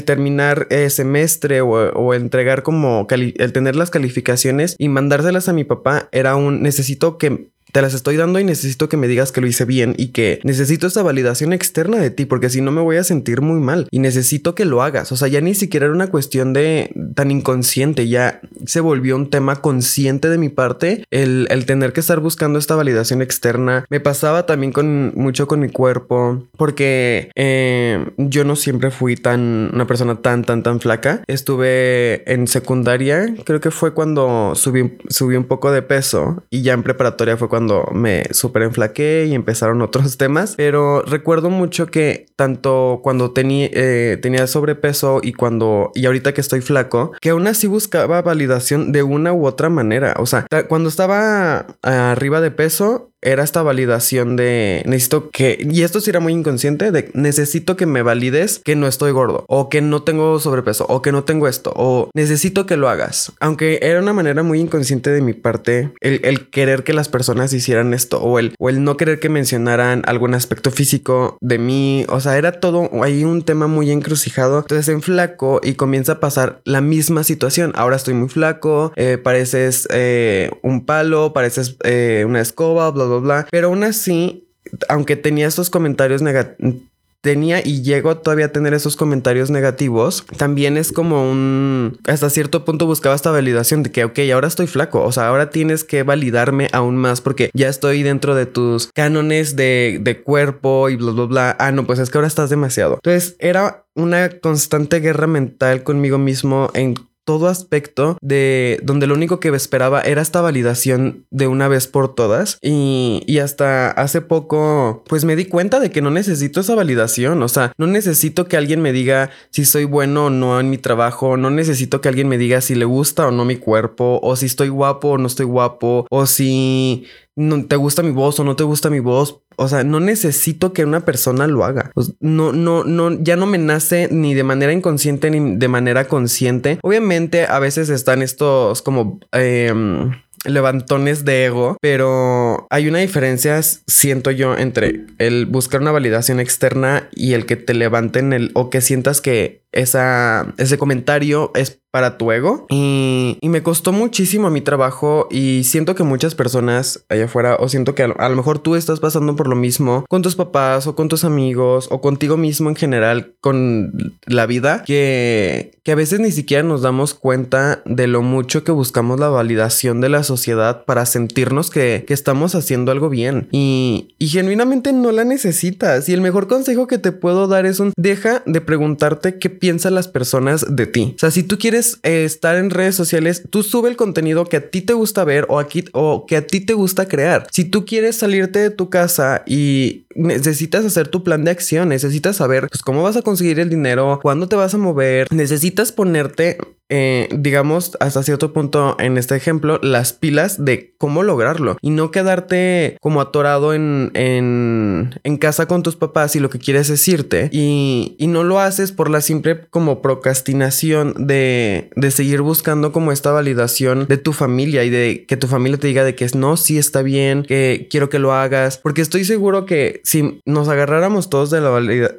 terminar 0.04 0.68
semestre 0.88 1.62
o, 1.62 1.70
o, 1.70 2.14
entregar 2.14 2.62
como 2.62 3.06
el 3.10 3.52
tener 3.52 3.76
las 3.76 3.90
calificaciones 3.90 4.76
y 4.78 4.88
mandárselas 4.88 5.48
a 5.48 5.52
mi 5.52 5.64
papá 5.64 6.08
era 6.12 6.36
un 6.36 6.62
necesito 6.62 7.18
que 7.18 7.48
te 7.72 7.80
las 7.80 7.94
estoy 7.94 8.16
dando 8.16 8.38
y 8.38 8.44
necesito 8.44 8.88
que 8.88 8.98
me 8.98 9.08
digas 9.08 9.32
que 9.32 9.40
lo 9.40 9.46
hice 9.46 9.64
bien 9.64 9.94
y 9.96 10.08
que 10.08 10.40
necesito 10.44 10.86
esa 10.86 11.02
validación 11.02 11.54
externa 11.54 11.96
de 11.96 12.10
ti 12.10 12.26
porque 12.26 12.50
si 12.50 12.60
no 12.60 12.70
me 12.70 12.82
voy 12.82 12.96
a 12.96 13.04
sentir 13.04 13.40
muy 13.40 13.60
mal 13.60 13.88
y 13.90 13.98
necesito 13.98 14.54
que 14.54 14.66
lo 14.66 14.82
hagas. 14.82 15.10
O 15.10 15.16
sea, 15.16 15.28
ya 15.28 15.40
ni 15.40 15.54
siquiera 15.54 15.86
era 15.86 15.94
una 15.94 16.08
cuestión 16.08 16.52
de 16.52 16.92
tan 17.14 17.30
inconsciente, 17.30 18.08
ya 18.08 18.40
se 18.66 18.80
volvió 18.80 19.16
un 19.16 19.30
tema 19.30 19.56
consciente 19.56 20.28
de 20.28 20.38
mi 20.38 20.50
parte 20.50 21.04
el, 21.10 21.48
tener 21.66 21.92
que 21.92 22.00
estar 22.00 22.20
buscando 22.20 22.58
esta 22.58 22.74
validación 22.74 23.22
externa. 23.22 23.86
Me 23.88 24.00
pasaba 24.00 24.44
también 24.44 24.72
con 24.72 25.12
mucho 25.14 25.46
con 25.46 25.60
mi 25.60 25.68
cuerpo 25.68 26.46
porque 26.58 27.30
eh, 27.36 28.04
yo 28.18 28.44
no 28.44 28.56
siempre 28.56 28.90
fui 28.90 29.16
tan 29.16 29.70
una 29.72 29.86
persona 29.86 30.16
tan 30.16 30.44
tan 30.44 30.62
tan 30.62 30.80
flaca. 30.80 31.22
Estuve 31.26 32.30
en 32.30 32.48
secundaria, 32.48 33.34
creo 33.44 33.60
que 33.60 33.70
fue 33.70 33.94
cuando 33.94 34.54
subí, 34.56 34.98
subí 35.08 35.36
un 35.36 35.44
poco 35.44 35.72
de 35.72 35.80
peso 35.80 36.42
y 36.50 36.62
ya 36.62 36.74
en 36.74 36.82
preparatoria 36.82 37.36
fue 37.36 37.48
cuando 37.48 37.61
cuando 37.62 37.88
me 37.92 38.24
super 38.32 38.62
enflaqué 38.62 39.26
y 39.28 39.34
empezaron 39.34 39.82
otros 39.82 40.16
temas, 40.18 40.54
pero 40.56 41.02
recuerdo 41.02 41.48
mucho 41.48 41.86
que 41.86 42.26
tanto 42.34 43.00
cuando 43.04 43.30
tenía, 43.30 43.68
eh, 43.72 44.18
tenía 44.20 44.46
sobrepeso 44.48 45.20
y 45.22 45.32
cuando, 45.32 45.92
y 45.94 46.06
ahorita 46.06 46.34
que 46.34 46.40
estoy 46.40 46.60
flaco, 46.60 47.12
que 47.20 47.30
aún 47.30 47.46
así 47.46 47.68
buscaba 47.68 48.20
validación 48.22 48.90
de 48.90 49.04
una 49.04 49.32
u 49.32 49.46
otra 49.46 49.68
manera. 49.68 50.14
O 50.18 50.26
sea, 50.26 50.46
cuando 50.68 50.88
estaba 50.88 51.66
arriba 51.82 52.40
de 52.40 52.50
peso, 52.50 53.11
era 53.22 53.44
esta 53.44 53.62
validación 53.62 54.36
de 54.36 54.82
necesito 54.84 55.30
que, 55.30 55.58
y 55.58 55.82
esto 55.82 56.00
sí 56.00 56.10
era 56.10 56.20
muy 56.20 56.32
inconsciente, 56.32 56.90
de 56.90 57.10
necesito 57.14 57.76
que 57.76 57.86
me 57.86 58.02
valides 58.02 58.60
que 58.64 58.76
no 58.76 58.86
estoy 58.86 59.12
gordo, 59.12 59.44
o 59.48 59.68
que 59.68 59.80
no 59.80 60.02
tengo 60.02 60.38
sobrepeso, 60.40 60.86
o 60.88 61.02
que 61.02 61.12
no 61.12 61.24
tengo 61.24 61.48
esto, 61.48 61.72
o 61.76 62.10
necesito 62.14 62.66
que 62.66 62.76
lo 62.76 62.88
hagas. 62.88 63.32
Aunque 63.40 63.78
era 63.82 64.00
una 64.00 64.12
manera 64.12 64.42
muy 64.42 64.60
inconsciente 64.60 65.10
de 65.10 65.22
mi 65.22 65.32
parte 65.32 65.92
el, 66.00 66.50
querer 66.50 66.82
que 66.84 66.92
las 66.92 67.08
personas 67.08 67.52
hicieran 67.52 67.94
esto, 67.94 68.20
o 68.20 68.38
el, 68.38 68.54
o 68.58 68.68
el 68.68 68.82
no 68.82 68.96
querer 68.96 69.20
que 69.20 69.28
mencionaran 69.28 70.02
algún 70.06 70.34
aspecto 70.34 70.70
físico 70.70 71.36
de 71.40 71.58
mí, 71.58 72.04
o 72.08 72.20
sea, 72.20 72.36
era 72.36 72.52
todo 72.60 72.90
ahí 73.02 73.24
un 73.24 73.42
tema 73.42 73.68
muy 73.68 73.90
encrucijado. 73.90 74.58
Entonces 74.58 74.88
en 74.88 75.02
flaco 75.02 75.60
y 75.62 75.74
comienza 75.74 76.12
a 76.12 76.20
pasar 76.20 76.60
la 76.64 76.80
misma 76.80 77.24
situación. 77.24 77.72
Ahora 77.76 77.96
estoy 77.96 78.14
muy 78.14 78.28
flaco, 78.28 78.92
eh, 78.96 79.18
pareces 79.18 79.86
eh, 79.90 80.50
un 80.62 80.84
palo, 80.84 81.32
pareces 81.32 81.76
eh, 81.84 82.24
una 82.26 82.40
escoba, 82.40 82.90
bla, 82.90 83.04
bla 83.04 83.11
pero 83.50 83.68
aún 83.68 83.84
así, 83.84 84.48
aunque 84.88 85.16
tenía 85.16 85.46
estos 85.46 85.70
comentarios 85.70 86.22
negativos, 86.22 86.82
tenía 87.22 87.64
y 87.64 87.82
llego 87.82 88.16
todavía 88.16 88.46
a 88.46 88.52
tener 88.52 88.74
esos 88.74 88.96
comentarios 88.96 89.48
negativos, 89.48 90.26
también 90.36 90.76
es 90.76 90.92
como 90.92 91.30
un, 91.30 91.98
hasta 92.06 92.28
cierto 92.28 92.64
punto 92.64 92.86
buscaba 92.86 93.14
esta 93.14 93.30
validación 93.30 93.84
de 93.84 93.92
que, 93.92 94.04
ok, 94.04 94.18
ahora 94.34 94.48
estoy 94.48 94.66
flaco, 94.66 95.02
o 95.02 95.12
sea, 95.12 95.28
ahora 95.28 95.48
tienes 95.48 95.84
que 95.84 96.02
validarme 96.02 96.68
aún 96.72 96.96
más 96.96 97.20
porque 97.20 97.50
ya 97.54 97.68
estoy 97.68 98.02
dentro 98.02 98.34
de 98.34 98.46
tus 98.46 98.90
cánones 98.92 99.54
de, 99.54 99.98
de 100.02 100.20
cuerpo 100.20 100.90
y 100.90 100.96
bla, 100.96 101.12
bla, 101.12 101.24
bla. 101.24 101.56
Ah, 101.60 101.70
no, 101.70 101.86
pues 101.86 102.00
es 102.00 102.10
que 102.10 102.18
ahora 102.18 102.28
estás 102.28 102.50
demasiado. 102.50 102.94
Entonces 102.94 103.36
era 103.38 103.86
una 103.94 104.28
constante 104.40 104.98
guerra 104.98 105.28
mental 105.28 105.84
conmigo 105.84 106.18
mismo 106.18 106.70
en 106.74 106.94
todo 107.24 107.48
aspecto 107.48 108.18
de 108.20 108.80
donde 108.82 109.06
lo 109.06 109.14
único 109.14 109.40
que 109.40 109.48
esperaba 109.48 110.00
era 110.00 110.22
esta 110.22 110.40
validación 110.40 111.26
de 111.30 111.46
una 111.46 111.68
vez 111.68 111.86
por 111.86 112.14
todas. 112.14 112.58
Y, 112.62 113.22
y, 113.26 113.38
hasta 113.38 113.90
hace 113.90 114.20
poco 114.20 115.04
pues 115.08 115.24
me 115.24 115.36
di 115.36 115.46
cuenta 115.46 115.80
de 115.80 115.90
que 115.90 116.02
no 116.02 116.10
necesito 116.10 116.60
esa 116.60 116.74
validación, 116.74 117.42
o 117.42 117.48
sea, 117.48 117.72
no 117.76 117.86
necesito 117.86 118.46
que 118.46 118.56
alguien 118.56 118.80
me 118.80 118.92
diga 118.92 119.30
si 119.50 119.64
soy 119.64 119.84
bueno 119.84 120.26
o 120.26 120.30
no 120.30 120.60
en 120.60 120.70
mi 120.70 120.78
trabajo, 120.78 121.36
no 121.36 121.50
necesito 121.50 122.00
que 122.00 122.08
alguien 122.08 122.28
me 122.28 122.38
diga 122.38 122.60
si 122.60 122.74
le 122.74 122.84
gusta 122.84 123.26
o 123.26 123.30
no 123.30 123.44
mi 123.44 123.56
cuerpo 123.56 124.20
o 124.22 124.36
si 124.36 124.46
estoy 124.46 124.68
guapo 124.68 125.10
o 125.10 125.18
no 125.18 125.26
estoy 125.26 125.46
guapo 125.46 126.06
o 126.10 126.26
si 126.26 127.06
no 127.36 127.64
te 127.64 127.76
gusta 127.76 128.02
mi 128.02 128.10
voz 128.10 128.38
o 128.40 128.44
no 128.44 128.56
te 128.56 128.64
gusta 128.64 128.90
mi 128.90 129.00
voz. 129.00 129.40
O 129.56 129.68
sea, 129.68 129.84
no 129.84 130.00
necesito 130.00 130.72
que 130.72 130.84
una 130.84 131.04
persona 131.04 131.46
lo 131.46 131.64
haga. 131.64 131.92
no, 132.20 132.52
no, 132.52 132.84
no, 132.84 133.22
ya 133.22 133.36
no 133.36 133.46
me 133.46 133.58
nace 133.58 134.08
ni 134.10 134.34
de 134.34 134.44
manera 134.44 134.72
inconsciente 134.72 135.30
ni 135.30 135.56
de 135.56 135.68
manera 135.68 136.08
consciente. 136.08 136.78
Obviamente, 136.82 137.44
a 137.44 137.58
veces 137.58 137.88
están 137.88 138.22
estos 138.22 138.82
como 138.82 139.20
em, 139.32 140.12
levantones 140.44 141.24
de 141.24 141.46
ego, 141.46 141.76
pero 141.80 142.66
hay 142.70 142.88
una 142.88 142.98
diferencia, 142.98 143.60
siento 143.62 144.30
yo, 144.30 144.56
entre 144.56 145.06
el 145.18 145.46
buscar 145.46 145.80
una 145.80 145.92
validación 145.92 146.40
externa 146.40 147.08
y 147.12 147.34
el 147.34 147.46
que 147.46 147.56
te 147.56 147.74
levanten 147.74 148.32
el 148.32 148.50
o 148.54 148.70
que 148.70 148.80
sientas 148.80 149.20
que 149.20 149.61
esa, 149.72 150.54
ese 150.58 150.78
comentario 150.78 151.50
es 151.54 151.82
para 151.92 152.16
tu 152.16 152.32
ego. 152.32 152.66
Y, 152.70 153.38
me 153.42 153.62
costó 153.62 153.92
muchísimo 153.92 154.48
mi 154.48 154.62
trabajo 154.62 155.28
y 155.30 155.64
siento 155.64 155.94
que 155.94 156.04
muchas 156.04 156.34
personas 156.34 157.04
allá 157.10 157.26
afuera 157.26 157.56
o 157.60 157.68
siento 157.68 157.94
que 157.94 158.02
a, 158.02 158.28
lo 158.28 158.36
mejor 158.36 158.60
tú 158.60 158.76
estás 158.76 158.98
pasando 158.98 159.36
por 159.36 159.46
lo 159.46 159.54
mismo 159.54 160.06
con 160.08 160.22
tus 160.22 160.36
papás 160.36 160.86
o 160.86 160.94
con 160.94 161.08
tus 161.08 161.24
amigos 161.24 161.88
o 161.90 162.00
contigo 162.00 162.38
mismo 162.38 162.70
en 162.70 162.76
general 162.76 163.34
con 163.40 164.16
la 164.24 164.46
vida 164.46 164.84
que, 164.86 165.78
que 165.82 165.92
a 165.92 165.94
veces 165.94 166.18
ni 166.20 166.30
siquiera 166.30 166.62
nos 166.62 166.80
damos 166.80 167.12
cuenta 167.12 167.82
de 167.84 168.06
lo 168.06 168.22
mucho 168.22 168.64
que 168.64 168.72
buscamos 168.72 169.20
la 169.20 169.28
validación 169.28 170.00
de 170.00 170.08
la 170.08 170.22
sociedad 170.22 170.86
para 170.86 171.04
sentirnos 171.04 171.68
que, 171.68 172.04
que 172.06 172.14
estamos 172.14 172.54
haciendo 172.54 172.90
algo 172.90 173.10
bien. 173.10 173.48
Y, 173.50 174.14
y 174.18 174.28
genuinamente 174.28 174.94
no 174.94 175.12
la 175.12 175.24
necesitas. 175.24 176.08
Y 176.08 176.14
el 176.14 176.22
mejor 176.22 176.48
consejo 176.48 176.86
que 176.86 176.96
te 176.96 177.12
puedo 177.12 177.48
dar 177.48 177.66
es 177.66 177.80
un 177.80 177.92
deja 177.98 178.42
de 178.46 178.62
preguntarte 178.62 179.38
qué 179.38 179.50
piensan 179.62 179.94
las 179.94 180.08
personas 180.08 180.66
de 180.68 180.88
ti. 180.88 181.12
O 181.14 181.18
sea, 181.20 181.30
si 181.30 181.44
tú 181.44 181.56
quieres 181.56 182.00
eh, 182.02 182.24
estar 182.24 182.56
en 182.56 182.68
redes 182.68 182.96
sociales, 182.96 183.44
tú 183.48 183.62
sube 183.62 183.88
el 183.88 183.94
contenido 183.94 184.44
que 184.44 184.56
a 184.56 184.70
ti 184.70 184.80
te 184.80 184.92
gusta 184.92 185.22
ver 185.22 185.46
o, 185.48 185.60
aquí, 185.60 185.84
o 185.92 186.26
que 186.26 186.34
a 186.34 186.44
ti 186.44 186.58
te 186.58 186.74
gusta 186.74 187.06
crear. 187.06 187.46
Si 187.52 187.64
tú 187.64 187.84
quieres 187.84 188.16
salirte 188.16 188.58
de 188.58 188.70
tu 188.70 188.90
casa 188.90 189.44
y 189.46 190.02
necesitas 190.14 190.84
hacer 190.84 191.08
tu 191.08 191.22
plan 191.24 191.44
de 191.44 191.50
acción, 191.50 191.88
necesitas 191.88 192.36
saber 192.36 192.68
pues, 192.68 192.82
cómo 192.82 193.02
vas 193.02 193.16
a 193.16 193.22
conseguir 193.22 193.60
el 193.60 193.70
dinero, 193.70 194.20
cuándo 194.22 194.48
te 194.48 194.56
vas 194.56 194.74
a 194.74 194.78
mover, 194.78 195.26
necesitas 195.32 195.92
ponerte 195.92 196.58
eh, 196.94 197.30
digamos, 197.32 197.96
hasta 198.00 198.22
cierto 198.22 198.52
punto 198.52 198.96
en 198.98 199.16
este 199.16 199.34
ejemplo, 199.34 199.80
las 199.82 200.12
pilas 200.12 200.62
de 200.62 200.94
cómo 200.98 201.22
lograrlo 201.22 201.78
y 201.80 201.88
no 201.88 202.10
quedarte 202.10 202.98
como 203.00 203.22
atorado 203.22 203.72
en, 203.72 204.10
en, 204.12 205.18
en 205.24 205.38
casa 205.38 205.66
con 205.66 205.82
tus 205.82 205.96
papás 205.96 206.36
y 206.36 206.40
lo 206.40 206.50
que 206.50 206.58
quieres 206.58 206.88
decirte 206.88 207.48
y, 207.50 208.14
y, 208.18 208.26
no 208.26 208.44
lo 208.44 208.60
haces 208.60 208.92
por 208.92 209.08
la 209.08 209.22
simple 209.22 209.62
como 209.70 210.02
procrastinación 210.02 211.14
de, 211.26 211.88
de 211.96 212.10
seguir 212.10 212.42
buscando 212.42 212.92
como 212.92 213.10
esta 213.10 213.32
validación 213.32 214.06
de 214.06 214.18
tu 214.18 214.34
familia 214.34 214.84
y 214.84 214.90
de 214.90 215.24
que 215.26 215.38
tu 215.38 215.48
familia 215.48 215.78
te 215.78 215.86
diga 215.86 216.04
de 216.04 216.14
que 216.14 216.26
no, 216.34 216.58
sí 216.58 216.76
está 216.76 217.00
bien, 217.00 217.42
que 217.42 217.88
quiero 217.90 218.10
que 218.10 218.18
lo 218.18 218.34
hagas, 218.34 218.76
porque 218.76 219.00
estoy 219.00 219.24
seguro 219.24 219.64
que 219.64 220.01
si 220.04 220.40
nos 220.44 220.68
agarráramos 220.68 221.30
todos 221.30 221.50
de 221.50 221.60
la 221.60 221.70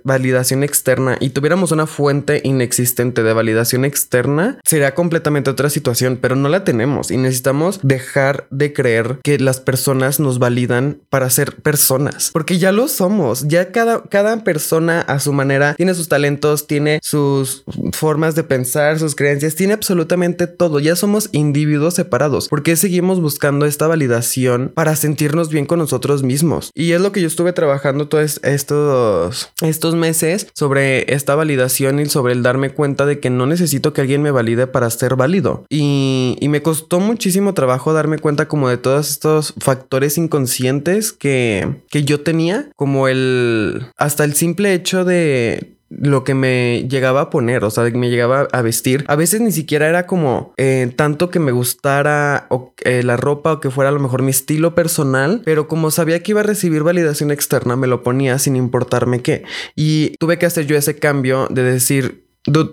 validación 0.03 0.63
externa 0.63 1.17
y 1.19 1.29
tuviéramos 1.29 1.71
una 1.71 1.87
fuente 1.87 2.41
inexistente 2.43 3.23
de 3.23 3.33
validación 3.33 3.85
externa, 3.85 4.59
sería 4.63 4.95
completamente 4.95 5.49
otra 5.49 5.69
situación, 5.69 6.17
pero 6.21 6.35
no 6.35 6.49
la 6.49 6.63
tenemos 6.63 7.11
y 7.11 7.17
necesitamos 7.17 7.79
dejar 7.83 8.47
de 8.49 8.73
creer 8.73 9.19
que 9.23 9.39
las 9.39 9.59
personas 9.59 10.19
nos 10.19 10.39
validan 10.39 11.01
para 11.09 11.29
ser 11.29 11.55
personas, 11.57 12.31
porque 12.31 12.57
ya 12.57 12.71
lo 12.71 12.87
somos, 12.87 13.47
ya 13.47 13.71
cada, 13.71 14.03
cada 14.03 14.43
persona 14.43 15.01
a 15.01 15.19
su 15.19 15.33
manera 15.33 15.75
tiene 15.75 15.93
sus 15.93 16.09
talentos, 16.09 16.67
tiene 16.67 16.99
sus 17.01 17.63
formas 17.93 18.35
de 18.35 18.43
pensar, 18.43 18.99
sus 18.99 19.15
creencias, 19.15 19.55
tiene 19.55 19.73
absolutamente 19.73 20.47
todo, 20.47 20.79
ya 20.79 20.95
somos 20.95 21.29
individuos 21.31 21.95
separados, 21.95 22.47
porque 22.49 22.75
seguimos 22.75 23.21
buscando 23.21 23.65
esta 23.65 23.87
validación 23.87 24.71
para 24.73 24.95
sentirnos 24.95 25.49
bien 25.49 25.65
con 25.65 25.79
nosotros 25.79 26.23
mismos? 26.23 26.71
Y 26.73 26.91
es 26.91 27.01
lo 27.01 27.11
que 27.11 27.21
yo 27.21 27.27
estuve 27.27 27.53
trabajando 27.53 27.72
todos 27.79 28.39
estos, 28.43 29.51
estos 29.61 29.95
meses 29.95 30.47
sobre 30.53 31.13
esta 31.13 31.35
validación 31.35 31.99
y 31.99 32.05
sobre 32.07 32.33
el 32.33 32.43
darme 32.43 32.71
cuenta 32.71 33.05
de 33.05 33.19
que 33.19 33.29
no 33.29 33.45
necesito 33.45 33.93
que 33.93 34.01
alguien 34.01 34.21
me 34.21 34.31
valide 34.31 34.67
para 34.67 34.89
ser 34.89 35.15
válido. 35.15 35.65
Y, 35.69 36.37
me 36.53 36.61
costó 36.61 36.99
muchísimo 36.99 37.55
trabajo 37.55 37.93
darme 37.93 38.19
cuenta 38.19 38.47
como 38.47 38.69
de 38.69 38.77
todos 38.77 39.09
estos 39.09 39.55
factores 39.57 40.19
inconscientes 40.19 41.11
que, 41.11 41.81
que 41.89 42.03
yo 42.03 42.21
tenía, 42.21 42.69
como 42.75 43.07
el, 43.07 43.87
hasta 43.97 44.23
el 44.23 44.35
simple 44.35 44.75
hecho 44.75 45.03
de 45.03 45.72
lo 45.99 46.23
que 46.23 46.33
me 46.33 46.87
llegaba 46.89 47.21
a 47.21 47.29
poner, 47.29 47.63
o 47.63 47.69
sea, 47.71 47.83
me 47.83 48.09
llegaba 48.09 48.47
a 48.51 48.61
vestir. 48.61 49.03
A 49.07 49.15
veces 49.15 49.41
ni 49.41 49.51
siquiera 49.51 49.87
era 49.87 50.05
como 50.05 50.53
eh, 50.57 50.91
tanto 50.95 51.29
que 51.29 51.39
me 51.39 51.51
gustara 51.51 52.47
eh, 52.83 53.03
la 53.03 53.17
ropa 53.17 53.53
o 53.53 53.59
que 53.59 53.69
fuera 53.69 53.89
a 53.89 53.93
lo 53.93 53.99
mejor 53.99 54.21
mi 54.21 54.31
estilo 54.31 54.75
personal, 54.75 55.41
pero 55.45 55.67
como 55.67 55.91
sabía 55.91 56.21
que 56.21 56.31
iba 56.31 56.41
a 56.41 56.43
recibir 56.43 56.83
validación 56.83 57.31
externa, 57.31 57.75
me 57.75 57.87
lo 57.87 58.03
ponía 58.03 58.39
sin 58.39 58.55
importarme 58.55 59.21
qué. 59.21 59.43
Y 59.75 60.15
tuve 60.17 60.37
que 60.37 60.45
hacer 60.45 60.65
yo 60.65 60.75
ese 60.75 60.97
cambio 60.97 61.47
de 61.49 61.63
decir, 61.63 62.27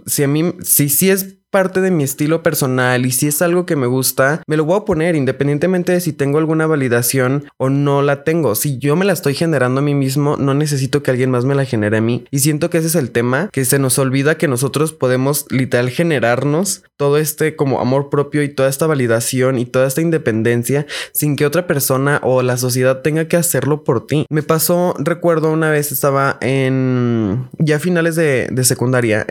si 0.07 0.23
a 0.23 0.29
mí, 0.29 0.55
si 0.63 0.89
sí 0.89 1.11
es 1.11 1.40
parte 1.51 1.81
de 1.81 1.91
mi 1.91 2.05
estilo 2.05 2.43
personal 2.43 3.05
y 3.05 3.11
si 3.11 3.27
es 3.27 3.43
algo 3.43 3.67
que 3.67 3.77
me 3.77 3.87
gusta, 3.87 4.43
me 4.47 4.57
lo 4.57 4.65
voy 4.65 4.79
a 4.79 4.85
poner 4.85 5.17
independientemente 5.17 5.93
de 5.93 6.01
si 6.01 6.13
tengo 6.13 6.39
alguna 6.39 6.67
validación 6.67 7.45
o 7.57 7.69
no 7.69 8.03
la 8.03 8.23
tengo. 8.25 8.55
Si 8.55 8.79
yo 8.79 8.97
me 8.97 9.05
la 9.05 9.13
estoy 9.13 9.35
generando 9.35 9.81
a 9.81 9.85
mí 9.85 9.95
mismo, 9.95 10.37
no 10.37 10.55
necesito 10.55 11.03
que 11.03 11.11
alguien 11.11 11.31
más 11.31 11.45
me 11.45 11.55
la 11.55 11.65
genere 11.65 11.97
a 11.97 12.01
mí. 12.01 12.25
Y 12.31 12.39
siento 12.39 12.71
que 12.71 12.79
ese 12.79 12.87
es 12.87 12.95
el 12.95 13.11
tema, 13.11 13.49
que 13.53 13.65
se 13.65 13.79
nos 13.79 13.99
olvida 13.99 14.39
que 14.39 14.49
nosotros 14.49 14.93
podemos 14.93 15.47
literal 15.51 15.91
generarnos 15.91 16.85
todo 16.97 17.19
este 17.19 17.57
como 17.57 17.81
amor 17.81 18.11
propio 18.11 18.43
y 18.43 18.49
toda 18.49 18.69
esta 18.69 18.87
validación 18.87 19.59
y 19.59 19.65
toda 19.67 19.87
esta 19.87 20.01
independencia 20.01 20.87
sin 21.13 21.35
que 21.37 21.47
otra 21.47 21.67
persona 21.67 22.21
o 22.23 22.43
la 22.43 22.57
sociedad 22.57 23.01
tenga 23.03 23.27
que 23.27 23.37
hacerlo 23.37 23.83
por 23.83 24.07
ti. 24.07 24.27
Me 24.31 24.43
pasó, 24.43 24.95
recuerdo 24.99 25.51
una 25.51 25.71
vez 25.71 25.91
estaba 25.91 26.39
en 26.41 27.49
ya 27.59 27.79
finales 27.79 28.15
de, 28.15 28.49
de 28.51 28.65
secundaria, 28.65 29.27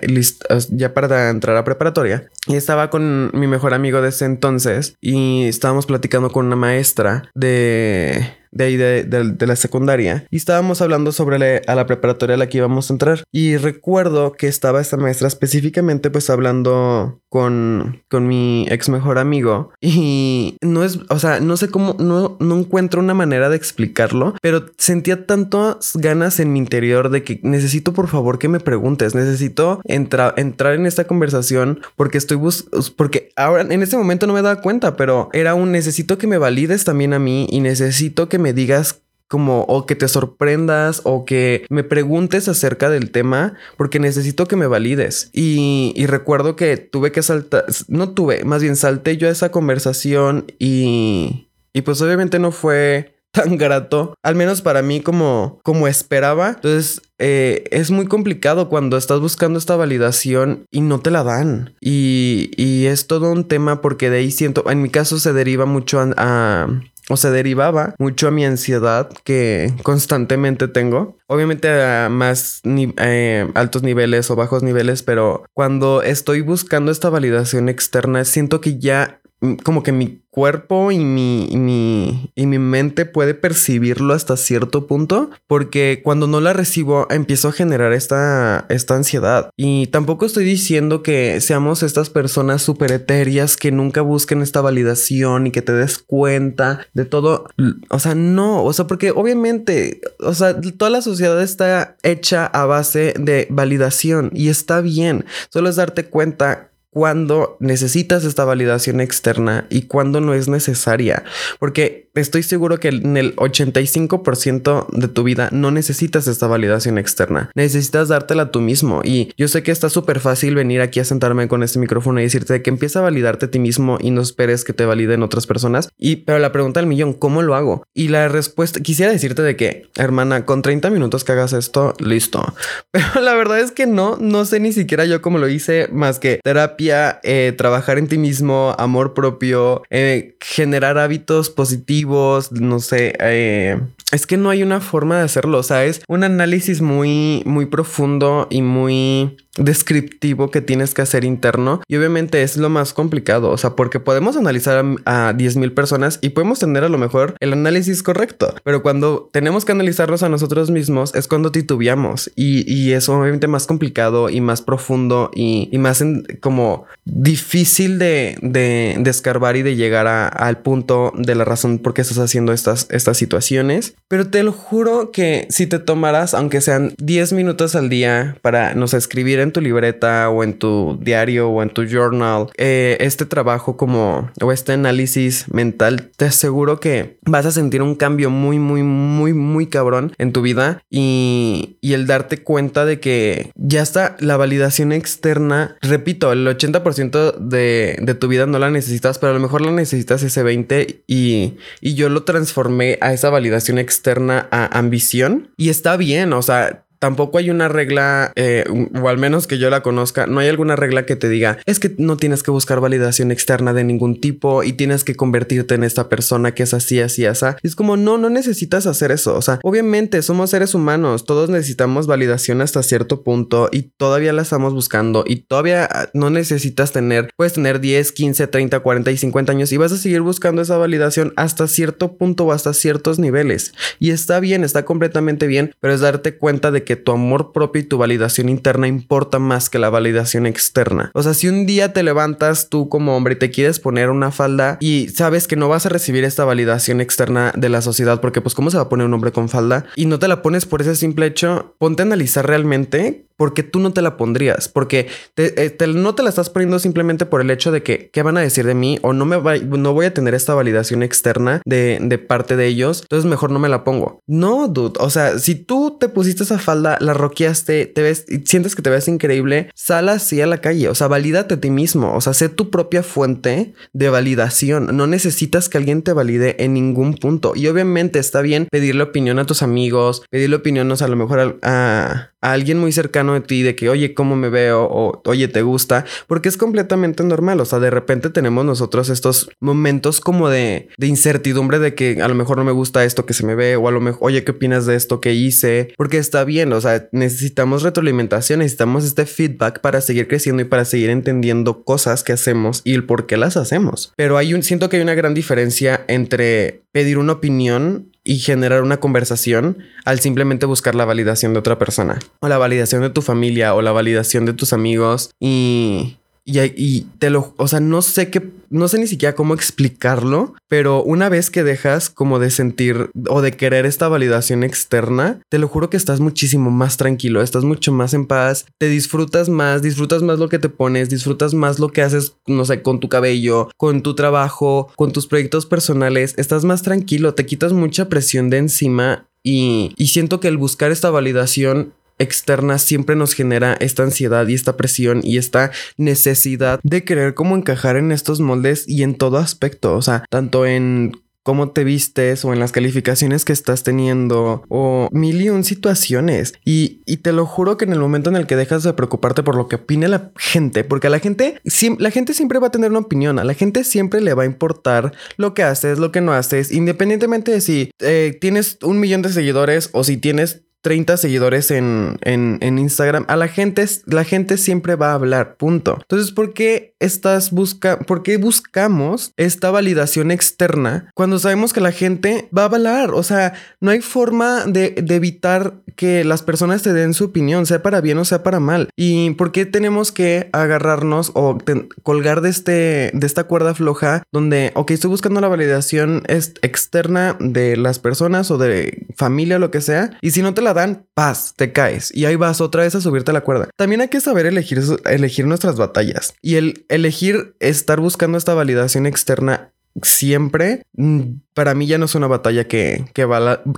ya 0.72 0.94
para 0.94 1.30
entrar 1.30 1.56
a 1.56 1.64
preparatoria 1.64 2.09
y 2.48 2.56
estaba 2.56 2.90
con 2.90 3.32
mi 3.34 3.48
mejor 3.48 3.74
amigo 3.74 4.02
de 4.02 4.10
ese 4.10 4.26
entonces 4.26 4.96
y 5.02 5.46
estábamos 5.46 5.86
platicando 5.86 6.30
con 6.30 6.48
una 6.48 6.56
maestra 6.56 7.30
de 7.36 8.38
de 8.60 8.66
ahí 8.66 8.78
de, 8.78 9.48
la 9.48 9.56
secundaria 9.56 10.28
y 10.30 10.36
estábamos 10.36 10.82
hablando 10.82 11.12
sobre 11.12 11.62
a 11.66 11.76
la 11.76 11.86
preparatoria 11.86 12.36
a 12.36 12.38
la 12.38 12.50
que 12.50 12.58
íbamos 12.58 12.90
a 12.90 12.94
entrar. 12.94 13.24
Y 13.32 13.56
recuerdo 13.58 14.34
que 14.34 14.48
estaba 14.48 14.82
esta 14.82 14.98
maestra 14.98 15.28
específicamente 15.28 16.12
pues 16.12 16.30
hablando 16.30 17.22
con, 17.30 18.04
con 18.10 18.28
mi 18.28 18.68
ex 18.70 18.90
mejor 18.90 19.18
amigo. 19.18 19.72
Y 19.80 20.58
no 20.62 20.84
es, 20.84 21.00
o 21.10 21.20
sea, 21.20 21.40
no 21.40 21.56
sé 21.56 21.70
cómo, 21.70 21.96
no, 22.00 22.38
no 22.40 22.58
encuentro 22.58 23.00
una 23.00 23.14
manera 23.14 23.50
de 23.50 23.56
explicarlo, 23.56 24.36
pero 24.42 24.66
sentía 24.78 25.26
tantas 25.26 25.92
ganas 25.96 26.40
en 26.40 26.52
mi 26.52 26.60
interior 26.60 27.10
de 27.10 27.24
que 27.24 27.40
necesito 27.44 27.94
por 27.94 28.08
favor 28.08 28.40
que 28.40 28.50
me 28.50 28.60
preguntes, 28.60 29.16
necesito 29.16 29.80
entrar 29.86 30.34
entrar 30.38 30.74
en 30.74 30.86
esta 30.86 31.06
conversación 31.06 31.80
porque 31.96 32.18
estoy 32.18 32.38
bus 32.38 32.68
porque 32.96 33.32
ahora 33.36 33.62
en 33.62 33.82
este 33.82 33.98
momento 33.98 34.28
no 34.28 34.34
me 34.34 34.42
da 34.42 34.58
cuenta, 34.58 34.98
pero 34.98 35.30
era 35.32 35.56
un 35.56 35.72
necesito 35.72 36.18
que 36.18 36.28
me 36.28 36.38
valides 36.38 36.84
también 36.84 37.14
a 37.14 37.20
mí 37.20 37.48
y 37.50 37.62
necesito 37.62 38.28
que 38.28 38.40
me 38.40 38.49
digas 38.54 39.02
como 39.30 39.62
o 39.66 39.86
que 39.86 39.96
te 39.96 40.08
sorprendas 40.08 41.02
o 41.06 41.24
que 41.24 41.66
me 41.70 41.84
preguntes 41.84 42.50
acerca 42.50 42.90
del 42.90 43.12
tema 43.12 43.54
porque 43.78 44.00
necesito 44.00 44.48
que 44.48 44.56
me 44.58 44.68
valides. 44.68 45.30
Y, 45.32 45.94
recuerdo 46.08 46.56
que 46.56 46.76
tuve 46.78 47.12
que 47.12 47.22
saltar, 47.22 47.66
no 47.88 48.10
tuve, 48.10 48.44
más 48.44 48.64
bien 48.64 48.76
salté 48.76 49.16
yo 49.16 49.28
a 49.28 49.32
esa 49.32 49.52
conversación 49.52 50.52
y, 50.58 51.48
y 51.74 51.82
pues 51.82 52.02
obviamente 52.02 52.40
no 52.40 52.52
fue 52.52 53.16
tan 53.32 53.58
grato, 53.58 54.16
al 54.24 54.34
menos 54.34 54.64
para 54.64 54.82
mí 54.82 55.02
como, 55.02 55.60
como 55.62 55.88
esperaba. 55.88 56.50
Entonces 56.56 57.04
eh, 57.20 57.66
es 57.70 57.92
muy 57.92 58.08
complicado 58.08 58.68
cuando 58.68 58.98
estás 58.98 59.20
buscando 59.20 59.60
esta 59.60 59.76
validación 59.76 60.66
y 60.72 60.82
no 60.82 61.02
te 61.02 61.12
la 61.12 61.24
dan. 61.24 61.76
Y, 61.80 62.50
y, 62.58 62.88
es 62.88 63.06
todo 63.06 63.32
un 63.32 63.48
tema 63.48 63.82
porque 63.82 64.10
de 64.10 64.18
ahí 64.18 64.32
siento, 64.32 64.68
en 64.72 64.82
mi 64.82 64.90
caso 64.90 65.20
se 65.20 65.34
deriva 65.34 65.68
mucho 65.68 66.00
a 66.18 66.68
o 67.10 67.18
se 67.18 67.32
derivaba 67.32 67.96
mucho 67.98 68.28
a 68.28 68.32
mi 68.32 68.46
ansiedad 68.46 69.10
que 69.24 69.74
constantemente 69.84 70.68
tengo. 70.68 71.18
Obviamente 71.28 71.70
a 71.70 72.08
más 72.10 72.62
eh, 72.64 73.48
altos 73.56 73.84
niveles 73.84 74.30
o 74.32 74.36
bajos 74.36 74.64
niveles, 74.64 75.04
pero 75.04 75.44
cuando 75.54 76.02
estoy 76.02 76.42
buscando 76.42 76.92
esta 76.92 77.10
validación 77.10 77.68
externa, 77.68 78.24
siento 78.26 78.62
que 78.62 78.80
ya 78.80 79.19
como 79.64 79.84
que 79.84 79.92
mi 79.92 80.22
cuerpo 80.32 80.92
y 80.92 81.00
mi, 81.00 81.50
mi, 81.54 82.32
y 82.36 82.46
mi 82.46 82.60
mente 82.60 83.06
puede 83.06 83.34
percibirlo 83.34 84.14
hasta 84.14 84.38
cierto 84.38 84.86
punto, 84.86 85.32
porque 85.48 86.02
cuando 86.04 86.28
no 86.28 86.40
la 86.40 86.54
recibo 86.54 87.08
empiezo 87.10 87.48
a 87.48 87.52
generar 87.52 87.94
esta, 87.94 88.66
esta 88.70 88.96
ansiedad. 88.96 89.50
Y 89.58 89.88
tampoco 89.88 90.26
estoy 90.26 90.46
diciendo 90.46 91.04
que 91.04 91.42
seamos 91.42 91.84
estas 91.84 92.10
personas 92.10 92.62
súper 92.62 92.92
etéreas 92.92 93.58
que 93.58 93.72
nunca 93.72 94.02
busquen 94.02 94.42
esta 94.42 94.62
validación 94.62 95.48
y 95.48 95.52
que 95.52 95.62
te 95.62 95.74
des 95.74 95.98
cuenta 95.98 96.86
de 96.94 97.06
todo. 97.06 97.48
O 97.90 98.00
sea, 98.00 98.16
no, 98.16 98.64
o 98.64 98.74
sea, 98.74 98.88
porque 98.88 99.12
obviamente, 99.12 100.02
o 100.20 100.34
sea, 100.34 100.60
toda 100.62 100.92
la 100.92 101.02
sociedad 101.02 101.42
está 101.42 101.98
hecha 102.04 102.46
a 102.46 102.66
base 102.66 103.14
de 103.20 103.48
validación 103.50 104.32
y 104.34 104.50
está 104.50 104.82
bien. 104.82 105.26
Solo 105.50 105.70
es 105.70 105.78
darte 105.78 106.06
cuenta 106.06 106.70
cuándo 106.92 107.58
necesitas 107.60 108.26
esta 108.26 108.46
validación 108.46 109.02
externa 109.02 109.68
y 109.70 109.84
cuándo 109.84 110.22
no 110.22 110.34
es 110.34 110.48
necesaria. 110.48 111.24
Porque 111.60 112.10
estoy 112.16 112.44
seguro 112.44 112.80
que 112.80 112.90
en 112.90 113.18
el 113.18 113.36
85% 113.36 114.88
de 114.92 115.08
tu 115.08 115.24
vida 115.24 115.50
no 115.52 115.72
necesitas 115.72 116.28
esta 116.28 116.48
validación 116.48 116.98
externa. 116.98 117.52
Necesitas 117.56 118.08
dártela 118.08 118.52
tú 118.52 118.62
mismo. 118.62 119.02
Y 119.04 119.32
yo 119.38 119.48
sé 119.48 119.64
que 119.64 119.72
está 119.72 119.90
súper 119.90 120.20
fácil 120.20 120.56
venir 120.56 120.82
aquí 120.82 121.00
a 121.00 121.06
sentarme 121.06 121.48
con 121.48 121.64
este 121.64 121.80
micrófono 121.80 122.20
y 122.20 122.24
decirte 122.24 122.62
que 122.62 122.70
empieza 122.70 123.00
a 123.00 123.04
validarte 123.04 123.48
a 123.48 123.52
ti 123.52 123.60
mismo 123.60 123.98
y 124.02 124.12
no 124.12 124.22
esperes 124.22 124.64
que 124.64 124.74
te 124.74 124.86
validen 124.86 125.24
otras 125.24 125.48
personas. 125.48 125.90
Y 125.98 126.18
pero 126.18 126.40
la 126.40 126.52
pregunta 126.52 126.80
del 126.80 126.88
millón, 126.88 127.14
¿cómo 127.14 127.42
lo 127.42 127.56
hago? 127.56 127.84
Y 127.94 128.10
la 128.10 128.28
respuesta, 128.28 128.80
quisiera 128.80 129.12
decirte 129.12 129.42
de 129.42 129.56
que, 129.56 129.88
hermana, 129.96 130.46
con 130.46 130.62
30 130.62 130.90
minutos 130.90 131.24
que 131.24 131.32
hagas 131.32 131.54
esto, 131.54 131.94
listo. 132.00 132.54
Pero 132.92 133.22
la 133.22 133.34
verdad 133.34 133.60
es 133.60 133.72
que 133.72 133.86
no, 133.86 134.18
no 134.20 134.46
sé 134.46 134.60
ni 134.60 134.74
siquiera 134.74 135.06
yo 135.06 135.22
cómo 135.22 135.38
lo 135.38 135.48
hice 135.48 135.88
más 135.92 136.20
que 136.20 136.40
terapia, 136.44 136.79
eh, 136.80 137.54
trabajar 137.58 137.98
en 137.98 138.08
ti 138.08 138.18
mismo, 138.18 138.76
amor 138.78 139.14
propio, 139.14 139.84
eh, 139.90 140.36
generar 140.40 140.98
hábitos 140.98 141.50
positivos, 141.50 142.52
no 142.52 142.80
sé, 142.80 143.14
eh, 143.20 143.80
es 144.12 144.26
que 144.26 144.38
no 144.38 144.50
hay 144.50 144.64
una 144.64 144.80
forma 144.80 145.18
de 145.18 145.24
hacerlo, 145.24 145.60
o 145.60 145.64
sea, 145.64 145.86
es 145.86 146.02
un 146.08 146.24
análisis 146.24 146.82
muy, 146.82 147.44
muy 147.46 147.66
profundo 147.66 148.48
y 148.50 148.62
muy 148.62 149.38
descriptivo 149.60 150.52
que 150.52 150.62
tienes 150.62 150.94
que 150.94 151.02
hacer 151.02 151.24
interno 151.24 151.82
y 151.88 151.98
obviamente 151.98 152.42
es 152.42 152.58
lo 152.58 152.70
más 152.70 152.94
complicado, 152.94 153.50
o 153.50 153.58
sea, 153.58 153.72
porque 153.76 154.00
podemos 154.00 154.38
analizar 154.38 154.84
a, 155.06 155.34
10.000 155.34 155.74
personas 155.74 156.20
y 156.22 156.30
podemos 156.30 156.60
tener 156.60 156.84
a 156.84 156.90
lo 156.90 156.98
mejor 156.98 157.36
el 157.40 157.54
análisis 157.54 158.02
correcto, 158.04 158.56
pero 158.64 158.82
cuando 158.82 159.30
tenemos 159.32 159.66
que 159.66 159.74
analizarlos 159.74 160.24
a 160.24 160.30
nosotros 160.30 160.72
mismos 160.72 161.14
es 161.14 161.28
cuando 161.28 161.52
titubeamos 161.52 162.32
y, 162.36 162.72
y 162.72 162.94
es 162.94 163.10
obviamente 163.10 163.48
más 163.48 163.68
complicado 163.68 164.30
y 164.30 164.42
más 164.42 164.62
profundo 164.62 165.32
y, 165.34 165.70
más 165.78 166.04
como 166.42 166.86
difícil 167.06 168.00
de, 168.00 168.38
de, 168.42 169.10
escarbar 169.10 169.56
y 169.56 169.64
de 169.64 169.76
llegar 169.76 170.08
al 170.08 170.58
punto 170.60 171.14
de 171.18 171.36
la 171.36 171.46
razón 171.46 171.80
por 171.80 171.94
qué 171.94 172.02
estás 172.02 172.20
haciendo 172.20 172.54
estas, 172.54 172.88
estas 172.92 173.18
situaciones, 173.18 173.96
pero 174.08 174.28
te 174.28 174.44
lo 174.44 174.52
juro 174.52 175.12
que 175.12 175.48
si 175.50 175.68
te 175.68 175.80
tomaras, 175.80 176.34
aunque 176.34 176.62
sean 176.62 176.94
10 176.98 177.34
minutos 177.34 177.76
al 177.76 177.90
día 177.90 178.38
para, 178.42 178.76
nos 178.76 178.94
escribir 178.94 179.40
tu 179.52 179.62
libreta 179.62 180.30
o 180.30 180.44
en 180.44 180.54
tu 180.54 180.98
diario 181.02 181.50
o 181.50 181.64
en 181.64 181.70
tu 181.70 181.86
journal 181.86 182.48
eh, 182.58 182.98
este 183.00 183.26
trabajo 183.26 183.78
como 183.78 184.30
o 184.42 184.52
este 184.52 184.74
análisis 184.74 185.46
mental, 185.52 186.12
te 186.16 186.26
aseguro 186.26 186.80
que 186.80 187.18
vas 187.26 187.46
a 187.46 187.52
sentir 187.52 187.82
un 187.82 187.96
cambio 187.96 188.30
muy, 188.30 188.60
muy, 188.60 188.84
muy, 188.84 189.34
muy 189.34 189.68
cabrón 189.68 190.14
en 190.18 190.32
tu 190.32 190.42
vida 190.42 190.82
y, 190.90 191.78
y 191.82 191.94
el 191.94 192.08
darte 192.08 192.44
cuenta 192.44 192.86
de 192.86 193.00
que 193.00 193.52
ya 193.56 193.82
está 193.82 194.16
la 194.20 194.38
validación 194.38 194.92
externa. 194.92 195.78
Repito, 195.82 196.32
el 196.32 196.48
80% 196.48 197.38
de, 197.38 197.98
de 198.02 198.16
tu 198.16 198.28
vida 198.28 198.46
no 198.46 198.60
la 198.60 198.70
necesitas, 198.70 199.20
pero 199.20 199.32
a 199.32 199.36
lo 199.36 199.40
mejor 199.40 199.62
la 199.62 199.72
necesitas 199.72 200.24
ese 200.24 200.44
20 200.44 201.04
y, 201.08 201.58
y 201.82 201.94
yo 201.96 202.10
lo 202.10 202.24
transformé 202.24 202.98
a 203.02 203.14
esa 203.14 203.30
validación 203.30 203.78
externa 203.78 204.48
a 204.52 204.78
ambición 204.78 205.52
y 205.58 205.70
está 205.70 205.98
bien, 205.98 206.34
o 206.34 206.42
sea, 206.42 206.86
tampoco 207.00 207.38
hay 207.38 207.50
una 207.50 207.68
regla, 207.68 208.32
eh, 208.36 208.66
o 209.02 209.10
al 209.10 209.18
menos 209.18 209.48
que 209.48 209.58
yo 209.58 209.70
la 209.70 209.82
conozca, 209.82 210.28
no 210.28 210.40
hay 210.40 210.50
alguna 210.50 210.76
regla 210.76 211.06
que 211.06 211.16
te 211.16 211.30
diga, 211.30 211.58
es 211.66 211.80
que 211.80 211.96
no 211.98 212.18
tienes 212.18 212.44
que 212.44 212.52
buscar 212.52 212.80
validación 212.80 213.32
externa 213.32 213.74
de 213.74 213.84
ningún 213.84 214.22
tipo 214.22 214.64
y 214.64 214.74
tienes 214.74 215.04
que 215.04 215.16
convertirte 215.16 215.76
en 215.76 215.84
esta 215.84 216.10
persona 216.10 216.54
que 216.54 216.64
es 216.64 216.74
así, 216.74 217.00
así, 217.00 217.26
así. 217.26 217.40
Es 217.64 217.76
como, 217.76 217.96
no, 217.96 218.18
no 218.18 218.30
necesitas 218.30 218.86
hacer 218.86 219.12
eso. 219.12 219.36
O 219.36 219.42
sea, 219.42 219.60
obviamente 219.64 220.22
somos 220.22 220.50
seres 220.50 220.74
humanos, 220.74 221.26
todos 221.26 221.50
necesitamos 221.50 222.08
validación 222.08 222.62
hasta 222.62 222.84
cierto 222.84 223.24
punto 223.24 223.70
y 223.72 223.84
todavía 223.84 224.34
la 224.34 224.42
estamos 224.42 224.74
buscando 224.74 225.24
y 225.26 225.38
todavía 225.38 225.88
ah, 225.90 226.10
no 226.14 226.30
necesitas 226.30 226.92
tener, 226.92 227.30
puedes 227.36 227.54
tener 227.54 227.80
10, 227.80 228.12
15, 228.12 228.48
30, 228.48 228.80
40 228.80 229.12
y 229.12 229.18
50 229.18 229.52
años 229.52 229.72
y 229.72 229.78
vas 229.78 229.92
a 229.92 229.98
seguir 229.98 230.22
buscando 230.22 230.62
esa 230.62 230.78
validación 230.78 231.34
hasta 231.36 231.68
cierto 231.68 232.18
punto 232.18 232.46
o 232.46 232.52
hasta 232.52 232.74
ciertos 232.74 233.20
niveles. 233.20 233.74
Y 234.00 234.12
está 234.12 234.40
bien, 234.40 234.64
está 234.64 234.84
completamente 234.86 235.48
bien, 235.48 235.74
pero 235.80 235.94
es 235.94 236.02
darte 236.02 236.38
cuenta 236.38 236.72
de 236.72 236.84
que 236.84 236.89
que 236.90 236.96
tu 236.96 237.12
amor 237.12 237.52
propio 237.52 237.84
y 237.84 237.86
tu 237.86 238.00
validación 238.00 238.50
interna 238.50 238.88
importa 238.88 239.38
más 239.38 239.70
que 239.70 239.78
la 239.78 239.92
validación 239.92 240.48
externa. 240.48 241.12
O 241.14 241.22
sea, 241.22 241.36
si 241.36 241.48
un 241.48 241.68
día 241.68 241.94
te 241.94 242.02
levantas 242.02 242.70
tú 242.70 242.90
como 242.90 243.16
hombre 243.16 243.36
y 243.36 243.38
te 243.38 243.52
quieres 243.52 243.80
poner 243.80 244.10
una 244.10 244.32
falda 244.32 244.80
y 244.80 245.10
sabes 245.10 245.48
que 245.48 245.56
no 245.56 245.70
vas 245.70 245.86
a 245.86 245.90
recibir 245.90 246.24
esta 246.24 246.46
validación 246.46 247.00
externa 247.00 247.54
de 247.56 247.70
la 247.70 247.84
sociedad, 247.84 248.20
porque 248.22 248.42
pues 248.42 248.56
cómo 248.56 248.72
se 248.72 248.78
va 248.78 248.84
a 248.86 248.90
poner 248.90 249.06
un 249.06 249.14
hombre 249.14 249.32
con 249.32 249.50
falda 249.50 249.86
y 249.96 250.08
no 250.08 250.18
te 250.18 250.28
la 250.28 250.42
pones 250.42 250.66
por 250.66 250.82
ese 250.82 250.96
simple 250.96 251.28
hecho, 251.28 251.76
ponte 251.78 252.02
a 252.02 252.08
analizar 252.08 252.48
realmente 252.48 253.29
porque 253.40 253.64
tú 253.64 253.80
no 253.80 253.94
te 253.94 254.02
la 254.02 254.18
pondrías, 254.18 254.68
porque 254.68 255.08
eh, 255.38 255.78
no 255.96 256.14
te 256.14 256.24
la 256.24 256.30
estás 256.30 256.50
poniendo 256.50 256.78
simplemente 256.78 257.26
por 257.26 257.40
el 257.40 257.50
hecho 257.50 257.72
de 257.72 257.84
que 257.84 258.10
qué 258.12 258.22
van 258.22 258.36
a 258.36 258.42
decir 258.42 258.66
de 258.66 258.74
mí 258.74 259.00
o 259.02 259.14
no 259.14 259.24
me 259.24 259.38
va, 259.38 259.56
no 259.56 259.94
voy 259.94 260.08
a 260.08 260.14
tener 260.14 260.34
esta 260.34 260.54
validación 260.54 261.04
externa 261.04 261.62
de, 261.64 262.18
parte 262.28 262.58
de 262.58 262.68
ellos, 262.68 263.04
entonces 263.04 263.30
mejor 263.30 263.52
no 263.52 263.60
me 263.60 263.70
la 263.70 263.86
pongo. 263.86 264.22
No, 264.28 264.68
dude, 264.68 265.00
o 265.00 265.10
sea, 265.10 265.40
si 265.40 265.56
tú 265.56 265.96
te 265.98 266.10
pusiste 266.10 266.44
esa 266.44 266.60
falda, 266.60 266.98
la 267.00 267.14
roqueaste, 267.14 267.86
te 267.86 268.02
ves 268.02 268.26
y 268.28 268.40
sientes 268.46 268.76
que 268.76 268.82
te 268.82 268.90
ves 268.90 269.08
increíble, 269.08 269.70
sal 269.74 270.10
así 270.10 270.42
a 270.42 270.46
la 270.46 270.58
calle, 270.58 270.90
o 270.90 270.96
sea, 270.96 271.08
valídate 271.08 271.54
a 271.54 271.62
ti 271.62 271.70
mismo, 271.70 272.14
o 272.14 272.20
sea, 272.20 272.34
sé 272.34 272.50
tu 272.50 272.70
propia 272.70 273.04
fuente 273.04 273.74
de 273.94 274.10
validación, 274.10 274.98
no 274.98 275.08
necesitas 275.08 275.70
que 275.70 275.78
alguien 275.78 276.02
te 276.02 276.12
valide 276.12 276.62
en 276.62 276.74
ningún 276.74 277.14
punto. 277.14 277.54
Y 277.56 277.68
obviamente 277.68 278.20
está 278.20 278.42
bien 278.42 278.68
pedirle 278.70 279.04
opinión 279.04 279.40
a 279.40 279.46
tus 279.46 279.62
amigos, 279.62 280.24
pedirle 280.30 280.58
opinión, 280.58 280.92
a 280.92 281.08
lo 281.08 281.16
mejor 281.16 281.58
a 281.62 282.32
alguien 282.42 282.80
muy 282.80 282.92
cercano 282.92 283.29
de 283.34 283.42
ti 283.42 283.64
de 283.64 283.76
que, 283.76 283.90
oye, 283.90 284.14
¿cómo 284.14 284.36
me 284.36 284.50
veo? 284.50 284.84
O, 284.84 285.22
oye, 285.26 285.48
¿te 285.48 285.62
gusta? 285.62 286.06
Porque 286.28 286.50
es 286.50 286.58
completamente 286.58 287.24
normal. 287.24 287.60
O 287.62 287.66
sea, 287.66 287.80
de 287.80 287.90
repente 287.90 288.30
tenemos 288.30 288.66
nosotros 288.66 289.10
estos 289.10 289.50
momentos 289.60 290.20
como 290.20 290.50
de, 290.50 290.90
de 290.98 291.08
incertidumbre 291.08 291.80
de 291.80 291.96
que 291.96 292.22
a 292.22 292.28
lo 292.28 292.36
mejor 292.36 292.58
no 292.58 292.64
me 292.64 292.72
gusta 292.72 293.06
esto 293.06 293.26
que 293.26 293.34
se 293.34 293.46
me 293.46 293.56
ve 293.56 293.76
o 293.76 293.88
a 293.88 293.92
lo 293.92 294.02
mejor, 294.02 294.20
oye, 294.22 294.44
¿qué 294.44 294.52
opinas 294.52 294.86
de 294.86 294.96
esto 294.96 295.22
que 295.22 295.34
hice? 295.34 295.94
Porque 295.98 296.18
está 296.18 296.44
bien, 296.44 296.72
o 296.74 296.82
sea, 296.82 297.08
necesitamos 297.12 297.84
retroalimentación, 297.84 298.60
necesitamos 298.60 299.06
este 299.06 299.26
feedback 299.26 299.82
para 299.82 300.02
seguir 300.02 300.28
creciendo 300.28 300.62
y 300.62 300.66
para 300.66 300.86
seguir 300.86 301.10
entendiendo 301.10 301.84
cosas 301.84 302.24
que 302.24 302.34
hacemos 302.34 302.82
y 302.84 302.94
el 302.94 303.06
por 303.06 303.26
qué 303.26 303.38
las 303.38 303.58
hacemos. 303.58 304.14
Pero 304.16 304.38
hay 304.38 304.54
un, 304.54 304.64
siento 304.64 304.90
que 304.90 304.98
hay 304.98 305.04
una 305.04 305.16
gran 305.16 305.34
diferencia 305.34 306.06
entre 306.08 306.84
pedir 306.92 307.18
una 307.18 307.34
opinión 307.34 308.09
y 308.30 308.38
generar 308.38 308.84
una 308.84 308.98
conversación 308.98 309.80
al 310.06 310.20
simplemente 310.20 310.68
buscar 310.68 310.94
la 310.94 311.04
validación 311.04 311.54
de 311.54 311.60
otra 311.60 311.80
persona. 311.80 312.20
O 312.42 312.48
la 312.48 312.60
validación 312.60 313.02
de 313.02 313.10
tu 313.10 313.24
familia 313.24 313.74
o 313.74 313.82
la 313.82 313.92
validación 313.92 314.46
de 314.46 314.54
tus 314.54 314.72
amigos 314.72 315.32
y 315.40 316.18
y, 316.52 317.02
te 317.20 317.30
lo, 317.30 317.54
o 317.58 317.68
sea, 317.68 317.80
no 317.80 318.02
sé 318.02 318.30
qué, 318.30 318.50
no 318.70 318.88
sé 318.88 319.00
ni 319.00 319.08
siquiera 319.08 319.36
cómo 319.36 319.54
explicarlo, 319.54 320.54
pero 320.68 321.04
una 321.04 321.30
vez 321.30 321.50
que 321.50 321.64
dejas 321.64 322.10
como 322.10 322.40
de 322.40 322.52
sentir 322.52 323.10
o 323.30 323.42
de 323.42 323.54
querer 323.54 323.86
esta 323.86 324.08
validación 324.08 324.64
externa, 324.64 325.42
te 325.50 325.60
lo 325.60 325.68
juro 325.68 325.90
que 325.90 325.98
estás 325.98 326.20
muchísimo 326.20 326.72
más 326.72 326.98
tranquilo, 326.98 327.42
estás 327.42 327.64
mucho 327.64 327.92
más 327.92 328.14
en 328.14 328.26
paz, 328.26 328.66
te 328.78 328.88
disfrutas 328.88 329.50
más, 329.50 329.82
disfrutas 329.82 330.22
más 330.22 330.40
lo 330.40 330.50
que 330.50 330.60
te 330.60 330.70
pones, 330.70 331.10
disfrutas 331.10 331.54
más 331.54 331.80
lo 331.80 331.90
que 331.90 332.02
haces, 332.02 332.36
no 332.48 332.66
sé, 332.66 332.82
con 332.82 333.00
tu 333.00 333.10
cabello, 333.10 333.70
con 333.78 334.02
tu 334.02 334.16
trabajo, 334.16 334.92
con 334.96 335.12
tus 335.12 335.28
proyectos 335.28 335.66
personales, 335.66 336.34
estás 336.38 336.66
más 336.66 336.82
tranquilo, 336.82 337.34
te 337.34 337.46
quitas 337.46 337.74
mucha 337.74 338.10
presión 338.10 338.50
de 338.50 338.58
encima 338.58 339.26
y, 339.44 339.94
y 339.98 340.08
siento 340.08 340.40
que 340.40 340.48
el 340.48 340.58
buscar 340.58 340.92
esta 340.92 341.10
validación 341.10 341.94
externa 342.20 342.78
siempre 342.78 343.16
nos 343.16 343.34
genera 343.34 343.74
esta 343.80 344.04
ansiedad 344.04 344.48
y 344.48 344.54
esta 344.54 344.78
presión 344.78 345.22
y 345.24 345.38
esta 345.38 345.72
necesidad 345.98 346.80
de 346.84 347.04
querer 347.04 347.34
como 347.34 347.56
encajar 347.56 347.98
en 347.98 348.12
estos 348.12 348.40
moldes 348.40 348.88
y 348.88 349.04
en 349.04 349.16
todo 349.16 349.38
aspecto, 349.38 349.96
o 349.96 350.02
sea, 350.02 350.26
tanto 350.30 350.66
en 350.66 351.14
cómo 351.44 351.72
te 351.72 351.84
vistes 351.84 352.46
o 352.46 352.54
en 352.54 352.60
las 352.60 352.72
calificaciones 352.72 353.44
que 353.44 353.54
estás 353.54 353.82
teniendo 353.82 354.64
o 354.68 355.10
mil 355.12 355.42
y 355.42 355.50
un 355.50 355.64
situaciones. 355.64 356.54
Y, 356.64 357.00
te 357.24 357.34
lo 357.34 357.48
juro 357.48 357.76
que 357.76 357.86
en 357.86 357.94
el 357.94 358.00
momento 358.00 358.30
en 358.30 358.36
el 358.36 358.46
que 358.46 358.56
dejas 358.56 358.84
de 358.84 358.94
preocuparte 358.94 359.42
por 359.42 359.56
lo 359.56 359.68
que 359.68 359.78
opine 359.78 360.08
la 360.08 360.32
gente, 360.38 360.84
porque 360.84 361.08
a 361.08 361.10
la 361.10 361.18
gente, 361.18 361.60
la 361.98 362.12
gente 362.12 362.36
siempre 362.36 362.60
va 362.60 362.68
a 362.68 362.72
tener 362.72 362.92
una 362.92 363.00
opinión, 363.00 363.40
a 363.40 363.44
la 363.44 363.56
gente 363.56 363.84
siempre 363.84 364.22
le 364.22 364.36
va 364.36 364.44
a 364.44 364.46
importar 364.46 365.14
lo 365.38 365.56
que 365.56 365.64
haces, 365.64 365.98
lo 365.98 366.12
que 366.12 366.22
no 366.22 366.34
haces, 366.34 366.72
independientemente 366.72 367.52
de 367.52 367.62
si 367.62 367.92
eh, 368.00 368.38
tienes 368.40 368.78
un 368.84 369.00
millón 369.00 369.24
de 369.24 369.34
seguidores 369.34 369.90
o 369.92 370.04
si 370.04 370.18
tienes 370.18 370.62
30 370.82 371.18
seguidores 371.18 371.72
en, 371.72 372.18
en, 372.22 372.80
Instagram, 372.80 373.26
a 373.28 373.36
la 373.36 373.48
gente, 373.48 373.86
la 374.06 374.24
gente 374.24 374.58
siempre 374.58 374.96
va 374.96 375.12
a 375.12 375.16
hablar, 375.16 375.56
punto. 375.58 375.98
Entonces, 376.02 376.32
¿por 376.32 376.54
qué 376.54 376.94
estás 377.00 377.52
busca, 377.52 378.00
por 378.00 378.24
qué 378.24 378.38
buscamos 378.38 379.34
esta 379.38 379.72
validación 379.72 380.32
externa 380.32 381.12
cuando 381.14 381.40
sabemos 381.40 381.74
que 381.74 381.82
la 381.82 381.92
gente 381.92 382.48
va 382.56 382.64
a 382.64 382.66
hablar? 382.66 383.12
O 383.12 383.24
sea, 383.24 383.54
no 383.82 383.92
hay 383.92 384.02
forma 384.02 384.66
de, 384.66 384.94
evitar 385.10 385.74
que 385.96 386.24
las 386.24 386.44
personas 386.44 386.82
te 386.82 386.94
den 386.94 387.14
su 387.14 387.26
opinión, 387.26 387.66
sea 387.66 387.82
para 387.82 388.00
bien 388.00 388.18
o 388.20 388.26
sea 388.26 388.44
para 388.44 388.60
mal. 388.60 388.90
¿Y 388.96 389.32
por 389.32 389.52
qué 389.52 389.66
tenemos 389.66 390.12
que 390.12 390.50
agarrarnos 390.54 391.32
o 391.36 391.58
colgar 392.04 392.42
de, 392.42 392.50
este, 392.50 393.12
de 393.14 393.28
esta 393.28 393.46
cuerda 393.46 393.74
floja 393.74 394.24
donde, 394.32 394.72
ok, 394.76 394.92
estoy 394.92 395.10
buscando 395.10 395.42
la 395.42 395.48
validación 395.48 396.24
externa 396.28 397.36
de 397.40 397.76
las 397.76 398.00
personas 398.00 398.52
o 398.52 398.58
de 398.58 399.08
familia 399.18 399.58
o 399.58 399.60
lo 399.60 399.72
que 399.72 399.82
sea, 399.82 400.18
y 400.22 400.32
si 400.32 400.42
no 400.42 400.54
te 400.54 400.62
la 400.62 400.69
dan, 400.74 401.06
paz, 401.14 401.54
te 401.56 401.72
caes 401.72 402.14
y 402.14 402.26
ahí 402.26 402.36
vas 402.36 402.62
otra 402.62 402.84
vez 402.84 402.96
a 402.96 403.02
subirte 403.02 403.32
a 403.32 403.34
la 403.34 403.42
cuerda. 403.42 403.70
También 403.76 404.02
hay 404.02 404.08
que 404.08 404.22
saber 404.22 404.46
elegir, 404.46 404.82
elegir 405.06 405.46
nuestras 405.46 405.78
batallas 405.78 406.34
y 406.42 406.56
el 406.56 406.86
elegir 406.90 407.56
estar 407.60 408.00
buscando 408.00 408.38
esta 408.38 408.54
validación 408.54 409.06
externa 409.06 409.74
siempre, 410.04 410.84
mm, 410.94 411.22
para 411.60 411.76
mí 411.76 411.88
ya 411.88 411.98
no 411.98 412.06
es 412.06 412.16
una 412.16 412.28
batalla 412.28 412.70
que, 412.70 413.04
que, 413.14 413.28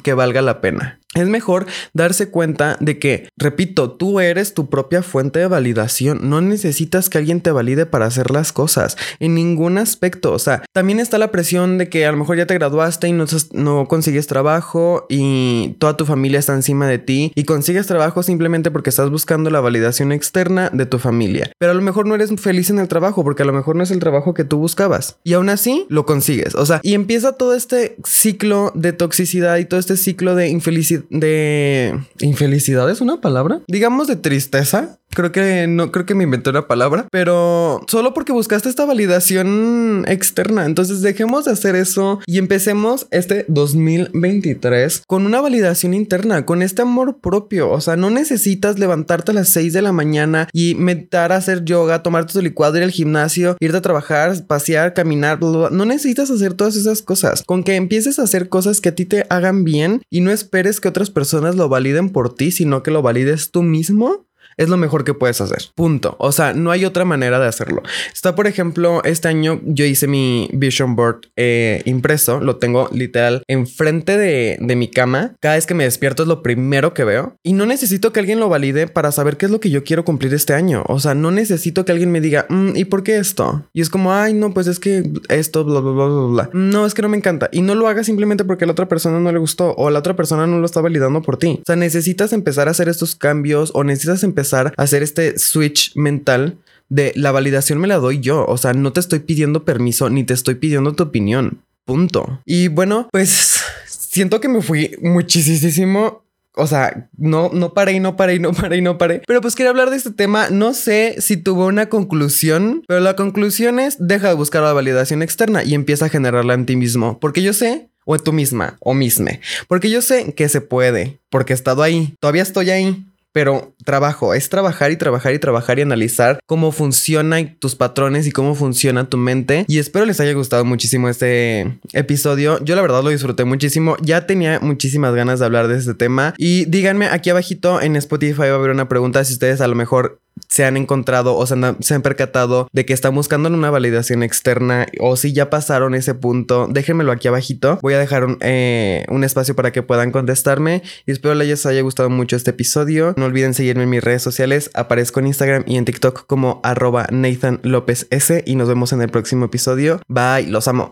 que 0.03 0.13
valga 0.13 0.43
la 0.43 0.61
pena. 0.61 1.01
Es 1.13 1.27
mejor 1.27 1.65
darse 1.93 2.29
cuenta 2.29 2.77
de 2.79 2.97
que, 2.97 3.27
repito, 3.37 3.91
tú 3.91 4.21
eres 4.21 4.53
tu 4.53 4.69
propia 4.69 5.03
fuente 5.03 5.39
de 5.39 5.47
validación. 5.47 6.29
No 6.29 6.39
necesitas 6.39 7.09
que 7.09 7.17
alguien 7.17 7.41
te 7.41 7.51
valide 7.51 7.85
para 7.85 8.05
hacer 8.05 8.31
las 8.31 8.53
cosas 8.53 8.95
en 9.19 9.35
ningún 9.35 9.77
aspecto. 9.77 10.31
O 10.31 10.39
sea, 10.39 10.63
también 10.71 11.01
está 11.01 11.17
la 11.17 11.31
presión 11.31 11.77
de 11.77 11.89
que 11.89 12.05
a 12.05 12.11
lo 12.11 12.17
mejor 12.17 12.37
ya 12.37 12.45
te 12.45 12.53
graduaste 12.53 13.09
y 13.09 13.11
no, 13.11 13.25
no 13.51 13.89
consigues 13.89 14.27
trabajo 14.27 15.05
y 15.09 15.75
toda 15.79 15.97
tu 15.97 16.05
familia 16.05 16.39
está 16.39 16.53
encima 16.53 16.87
de 16.87 16.99
ti 16.99 17.33
y 17.35 17.43
consigues 17.43 17.87
trabajo 17.87 18.23
simplemente 18.23 18.71
porque 18.71 18.89
estás 18.89 19.09
buscando 19.09 19.49
la 19.49 19.59
validación 19.59 20.13
externa 20.13 20.69
de 20.71 20.85
tu 20.85 20.97
familia. 20.97 21.51
Pero 21.59 21.73
a 21.73 21.75
lo 21.75 21.81
mejor 21.81 22.07
no 22.07 22.15
eres 22.15 22.31
feliz 22.39 22.69
en 22.69 22.79
el 22.79 22.87
trabajo 22.87 23.25
porque 23.25 23.43
a 23.43 23.45
lo 23.45 23.53
mejor 23.53 23.75
no 23.75 23.83
es 23.83 23.91
el 23.91 23.99
trabajo 23.99 24.33
que 24.33 24.45
tú 24.45 24.59
buscabas. 24.59 25.17
Y 25.25 25.33
aún 25.33 25.49
así 25.49 25.85
lo 25.89 26.05
consigues. 26.05 26.55
O 26.55 26.65
sea, 26.65 26.79
y 26.83 26.93
empieza 26.93 27.33
todo 27.33 27.53
este 27.53 27.70
ciclo 28.03 28.71
de 28.75 28.93
toxicidad 28.93 29.57
y 29.57 29.65
todo 29.65 29.79
este 29.79 29.97
ciclo 29.97 30.35
de 30.35 30.49
infelicidad 30.49 31.03
de 31.09 31.99
infelicidad 32.19 32.89
es 32.89 33.01
una 33.01 33.21
palabra, 33.21 33.61
digamos 33.67 34.07
de 34.07 34.15
tristeza, 34.15 34.99
Creo 35.13 35.31
que 35.31 35.67
no, 35.67 35.91
creo 35.91 36.05
que 36.05 36.15
me 36.15 36.23
inventé 36.23 36.49
una 36.49 36.67
palabra, 36.67 37.07
pero 37.11 37.81
solo 37.87 38.13
porque 38.13 38.31
buscaste 38.31 38.69
esta 38.69 38.85
validación 38.85 40.05
externa. 40.07 40.65
Entonces 40.65 41.01
dejemos 41.01 41.45
de 41.45 41.51
hacer 41.51 41.75
eso 41.75 42.19
y 42.25 42.37
empecemos 42.37 43.07
este 43.11 43.45
2023 43.47 45.03
con 45.07 45.25
una 45.25 45.41
validación 45.41 45.93
interna, 45.93 46.45
con 46.45 46.61
este 46.61 46.81
amor 46.81 47.19
propio. 47.19 47.69
O 47.69 47.81
sea, 47.81 47.95
no 47.95 48.09
necesitas 48.09 48.79
levantarte 48.79 49.31
a 49.31 49.35
las 49.35 49.49
6 49.49 49.73
de 49.73 49.81
la 49.81 49.91
mañana 49.91 50.47
y 50.53 50.75
a 51.13 51.35
hacer 51.35 51.63
yoga, 51.65 52.03
tomar 52.03 52.25
tu 52.25 52.41
licuado, 52.41 52.77
ir 52.77 52.83
al 52.83 52.91
gimnasio, 52.91 53.57
irte 53.59 53.77
a 53.77 53.81
trabajar, 53.81 54.45
pasear, 54.45 54.93
caminar, 54.93 55.41
No 55.41 55.85
necesitas 55.85 56.29
hacer 56.31 56.53
todas 56.53 56.75
esas 56.75 57.01
cosas. 57.01 57.43
Con 57.43 57.63
que 57.63 57.75
empieces 57.75 58.19
a 58.19 58.23
hacer 58.23 58.49
cosas 58.49 58.81
que 58.81 58.89
a 58.89 58.95
ti 58.95 59.05
te 59.05 59.25
hagan 59.29 59.63
bien 59.63 60.01
y 60.09 60.21
no 60.21 60.31
esperes 60.31 60.79
que 60.79 60.87
otras 60.87 61.09
personas 61.09 61.55
lo 61.55 61.69
validen 61.69 62.09
por 62.09 62.33
ti, 62.33 62.51
sino 62.51 62.83
que 62.83 62.91
lo 62.91 63.01
valides 63.01 63.51
tú 63.51 63.63
mismo 63.63 64.25
es 64.57 64.69
lo 64.69 64.77
mejor 64.77 65.03
que 65.03 65.13
puedes 65.13 65.41
hacer. 65.41 65.63
Punto. 65.75 66.15
O 66.19 66.31
sea, 66.31 66.53
no 66.53 66.71
hay 66.71 66.85
otra 66.85 67.05
manera 67.05 67.39
de 67.39 67.47
hacerlo. 67.47 67.81
Está, 68.13 68.35
por 68.35 68.47
ejemplo, 68.47 69.03
este 69.03 69.27
año 69.27 69.61
yo 69.63 69.85
hice 69.85 70.07
mi 70.07 70.49
vision 70.53 70.95
board 70.95 71.21
eh, 71.35 71.81
impreso. 71.85 72.39
Lo 72.39 72.57
tengo 72.57 72.89
literal 72.91 73.43
enfrente 73.47 74.17
de, 74.17 74.57
de 74.59 74.75
mi 74.75 74.87
cama. 74.89 75.35
Cada 75.39 75.55
vez 75.55 75.65
que 75.65 75.73
me 75.73 75.83
despierto 75.83 76.23
es 76.23 76.29
lo 76.29 76.41
primero 76.41 76.93
que 76.93 77.03
veo. 77.03 77.35
Y 77.43 77.53
no 77.53 77.65
necesito 77.65 78.11
que 78.11 78.19
alguien 78.19 78.39
lo 78.39 78.49
valide 78.49 78.87
para 78.87 79.11
saber 79.11 79.37
qué 79.37 79.45
es 79.45 79.51
lo 79.51 79.59
que 79.59 79.69
yo 79.69 79.83
quiero 79.83 80.05
cumplir 80.05 80.33
este 80.33 80.53
año. 80.53 80.83
O 80.87 80.99
sea, 80.99 81.13
no 81.13 81.31
necesito 81.31 81.85
que 81.85 81.91
alguien 81.91 82.11
me 82.11 82.21
diga, 82.21 82.45
mm, 82.49 82.75
¿y 82.75 82.85
por 82.85 83.03
qué 83.03 83.17
esto? 83.17 83.65
Y 83.73 83.81
es 83.81 83.89
como, 83.89 84.13
ay, 84.13 84.33
no, 84.33 84.53
pues 84.53 84.67
es 84.67 84.79
que 84.79 85.03
esto, 85.29 85.63
bla, 85.63 85.79
bla, 85.79 85.91
bla, 85.91 86.05
bla, 86.05 86.25
bla. 86.27 86.49
No, 86.53 86.85
es 86.85 86.93
que 86.93 87.01
no 87.01 87.09
me 87.09 87.17
encanta. 87.17 87.49
Y 87.51 87.61
no 87.61 87.75
lo 87.75 87.87
hagas 87.87 88.05
simplemente 88.05 88.45
porque 88.45 88.65
la 88.65 88.71
otra 88.73 88.87
persona 88.87 89.19
no 89.19 89.31
le 89.31 89.39
gustó 89.39 89.73
o 89.77 89.89
la 89.89 89.99
otra 89.99 90.15
persona 90.15 90.47
no 90.47 90.59
lo 90.59 90.65
está 90.65 90.81
validando 90.81 91.21
por 91.21 91.37
ti. 91.37 91.59
O 91.61 91.63
sea, 91.65 91.75
necesitas 91.75 92.33
empezar 92.33 92.67
a 92.67 92.71
hacer 92.71 92.89
estos 92.89 93.15
cambios 93.15 93.71
o 93.73 93.83
necesitas 93.83 94.23
empezar 94.23 94.50
a 94.53 94.73
hacer 94.77 95.03
este 95.03 95.37
switch 95.39 95.95
mental 95.95 96.57
de 96.91 97.13
la 97.15 97.31
validación 97.31 97.79
me 97.79 97.87
la 97.87 97.97
doy 97.97 98.19
yo. 98.19 98.45
O 98.45 98.57
sea, 98.57 98.73
no 98.73 98.93
te 98.93 98.99
estoy 98.99 99.19
pidiendo 99.19 99.63
permiso 99.63 100.09
ni 100.09 100.23
te 100.23 100.33
estoy 100.33 100.55
pidiendo 100.55 100.93
tu 100.93 101.03
opinión. 101.03 101.63
Punto. 101.85 102.41
Y 102.45 102.67
bueno, 102.67 103.07
pues 103.11 103.61
siento 103.87 104.39
que 104.39 104.49
me 104.49 104.61
fui 104.61 104.95
muchísimo. 105.01 106.23
O 106.53 106.67
sea, 106.67 107.09
no, 107.17 107.49
no 107.53 107.73
paré 107.73 107.93
y 107.93 108.01
no 108.01 108.17
paré 108.17 108.35
y 108.35 108.39
no 108.39 108.51
paré 108.51 108.77
y 108.77 108.81
no 108.81 108.97
paré. 108.97 109.21
Pero 109.25 109.39
pues 109.39 109.55
quería 109.55 109.69
hablar 109.69 109.89
de 109.89 109.95
este 109.95 110.11
tema. 110.11 110.49
No 110.49 110.73
sé 110.73 111.15
si 111.19 111.37
tuvo 111.37 111.65
una 111.67 111.87
conclusión, 111.87 112.83
pero 112.87 112.99
la 112.99 113.15
conclusión 113.15 113.79
es 113.79 113.95
deja 113.97 114.27
de 114.27 114.33
buscar 114.35 114.61
la 114.61 114.73
validación 114.73 115.23
externa 115.23 115.63
y 115.63 115.73
empieza 115.73 116.05
a 116.05 116.09
generarla 116.09 116.53
en 116.53 116.65
ti 116.65 116.75
mismo. 116.75 117.19
Porque 117.21 117.41
yo 117.41 117.53
sé, 117.53 117.89
o 118.03 118.15
en 118.15 118.23
tú 118.23 118.33
misma, 118.33 118.75
o 118.81 118.93
misme. 118.93 119.39
Porque 119.69 119.89
yo 119.89 120.01
sé 120.01 120.33
que 120.33 120.49
se 120.49 120.59
puede, 120.59 121.19
porque 121.29 121.53
he 121.53 121.55
estado 121.55 121.81
ahí. 121.81 122.15
Todavía 122.19 122.43
estoy 122.43 122.69
ahí 122.69 123.05
pero 123.31 123.73
trabajo, 123.85 124.33
es 124.33 124.49
trabajar 124.49 124.91
y 124.91 124.97
trabajar 124.97 125.33
y 125.33 125.39
trabajar 125.39 125.79
y 125.79 125.81
analizar 125.81 126.39
cómo 126.45 126.71
funcionan 126.71 127.55
tus 127.59 127.75
patrones 127.75 128.27
y 128.27 128.31
cómo 128.31 128.55
funciona 128.55 129.09
tu 129.09 129.17
mente. 129.17 129.65
Y 129.67 129.79
espero 129.79 130.05
les 130.05 130.19
haya 130.19 130.33
gustado 130.33 130.65
muchísimo 130.65 131.09
este 131.09 131.79
episodio. 131.93 132.63
Yo 132.63 132.75
la 132.75 132.81
verdad 132.81 133.03
lo 133.03 133.09
disfruté 133.09 133.45
muchísimo. 133.45 133.95
Ya 134.01 134.27
tenía 134.27 134.59
muchísimas 134.59 135.15
ganas 135.15 135.39
de 135.39 135.45
hablar 135.45 135.67
de 135.67 135.77
este 135.77 135.93
tema. 135.93 136.33
Y 136.37 136.65
díganme 136.65 137.07
aquí 137.07 137.29
abajito 137.29 137.81
en 137.81 137.95
Spotify 137.95 138.41
va 138.41 138.51
a 138.51 138.55
haber 138.55 138.71
una 138.71 138.89
pregunta 138.89 139.23
si 139.23 139.33
ustedes 139.33 139.61
a 139.61 139.67
lo 139.67 139.75
mejor 139.75 140.19
se 140.47 140.65
han 140.65 140.75
encontrado 140.77 141.35
o 141.35 141.45
se 141.45 141.53
han, 141.53 142.01
percatado 142.01 142.67
de 142.71 142.85
que 142.85 142.93
están 142.93 143.15
buscando 143.15 143.49
una 143.49 143.69
validación 143.69 144.23
externa 144.23 144.87
o 144.99 145.15
si 145.15 145.33
ya 145.33 145.49
pasaron 145.49 145.95
ese 145.95 146.13
punto, 146.13 146.67
déjenmelo 146.69 147.11
aquí 147.11 147.27
abajito. 147.27 147.79
Voy 147.81 147.93
a 147.93 147.99
dejar 147.99 148.25
un, 148.25 148.37
eh, 148.41 149.05
un 149.09 149.23
espacio 149.23 149.55
para 149.55 149.71
que 149.71 149.83
puedan 149.83 150.11
contestarme 150.11 150.83
y 151.05 151.11
espero 151.11 151.35
les 151.35 151.65
haya 151.65 151.81
gustado 151.81 152.09
mucho 152.09 152.35
este 152.35 152.51
episodio. 152.51 153.13
No 153.21 153.27
olviden 153.27 153.53
seguirme 153.53 153.83
en 153.83 153.89
mis 153.91 154.03
redes 154.03 154.23
sociales. 154.23 154.71
Aparezco 154.73 155.19
en 155.19 155.27
Instagram 155.27 155.63
y 155.67 155.77
en 155.77 155.85
TikTok 155.85 156.25
como 156.25 156.59
arroba 156.63 157.05
Nathan 157.11 157.59
López 157.61 158.07
y 158.47 158.55
nos 158.55 158.67
vemos 158.67 158.93
en 158.93 159.01
el 159.03 159.09
próximo 159.09 159.45
episodio. 159.45 160.01
Bye, 160.07 160.47
los 160.47 160.67
amo. 160.67 160.89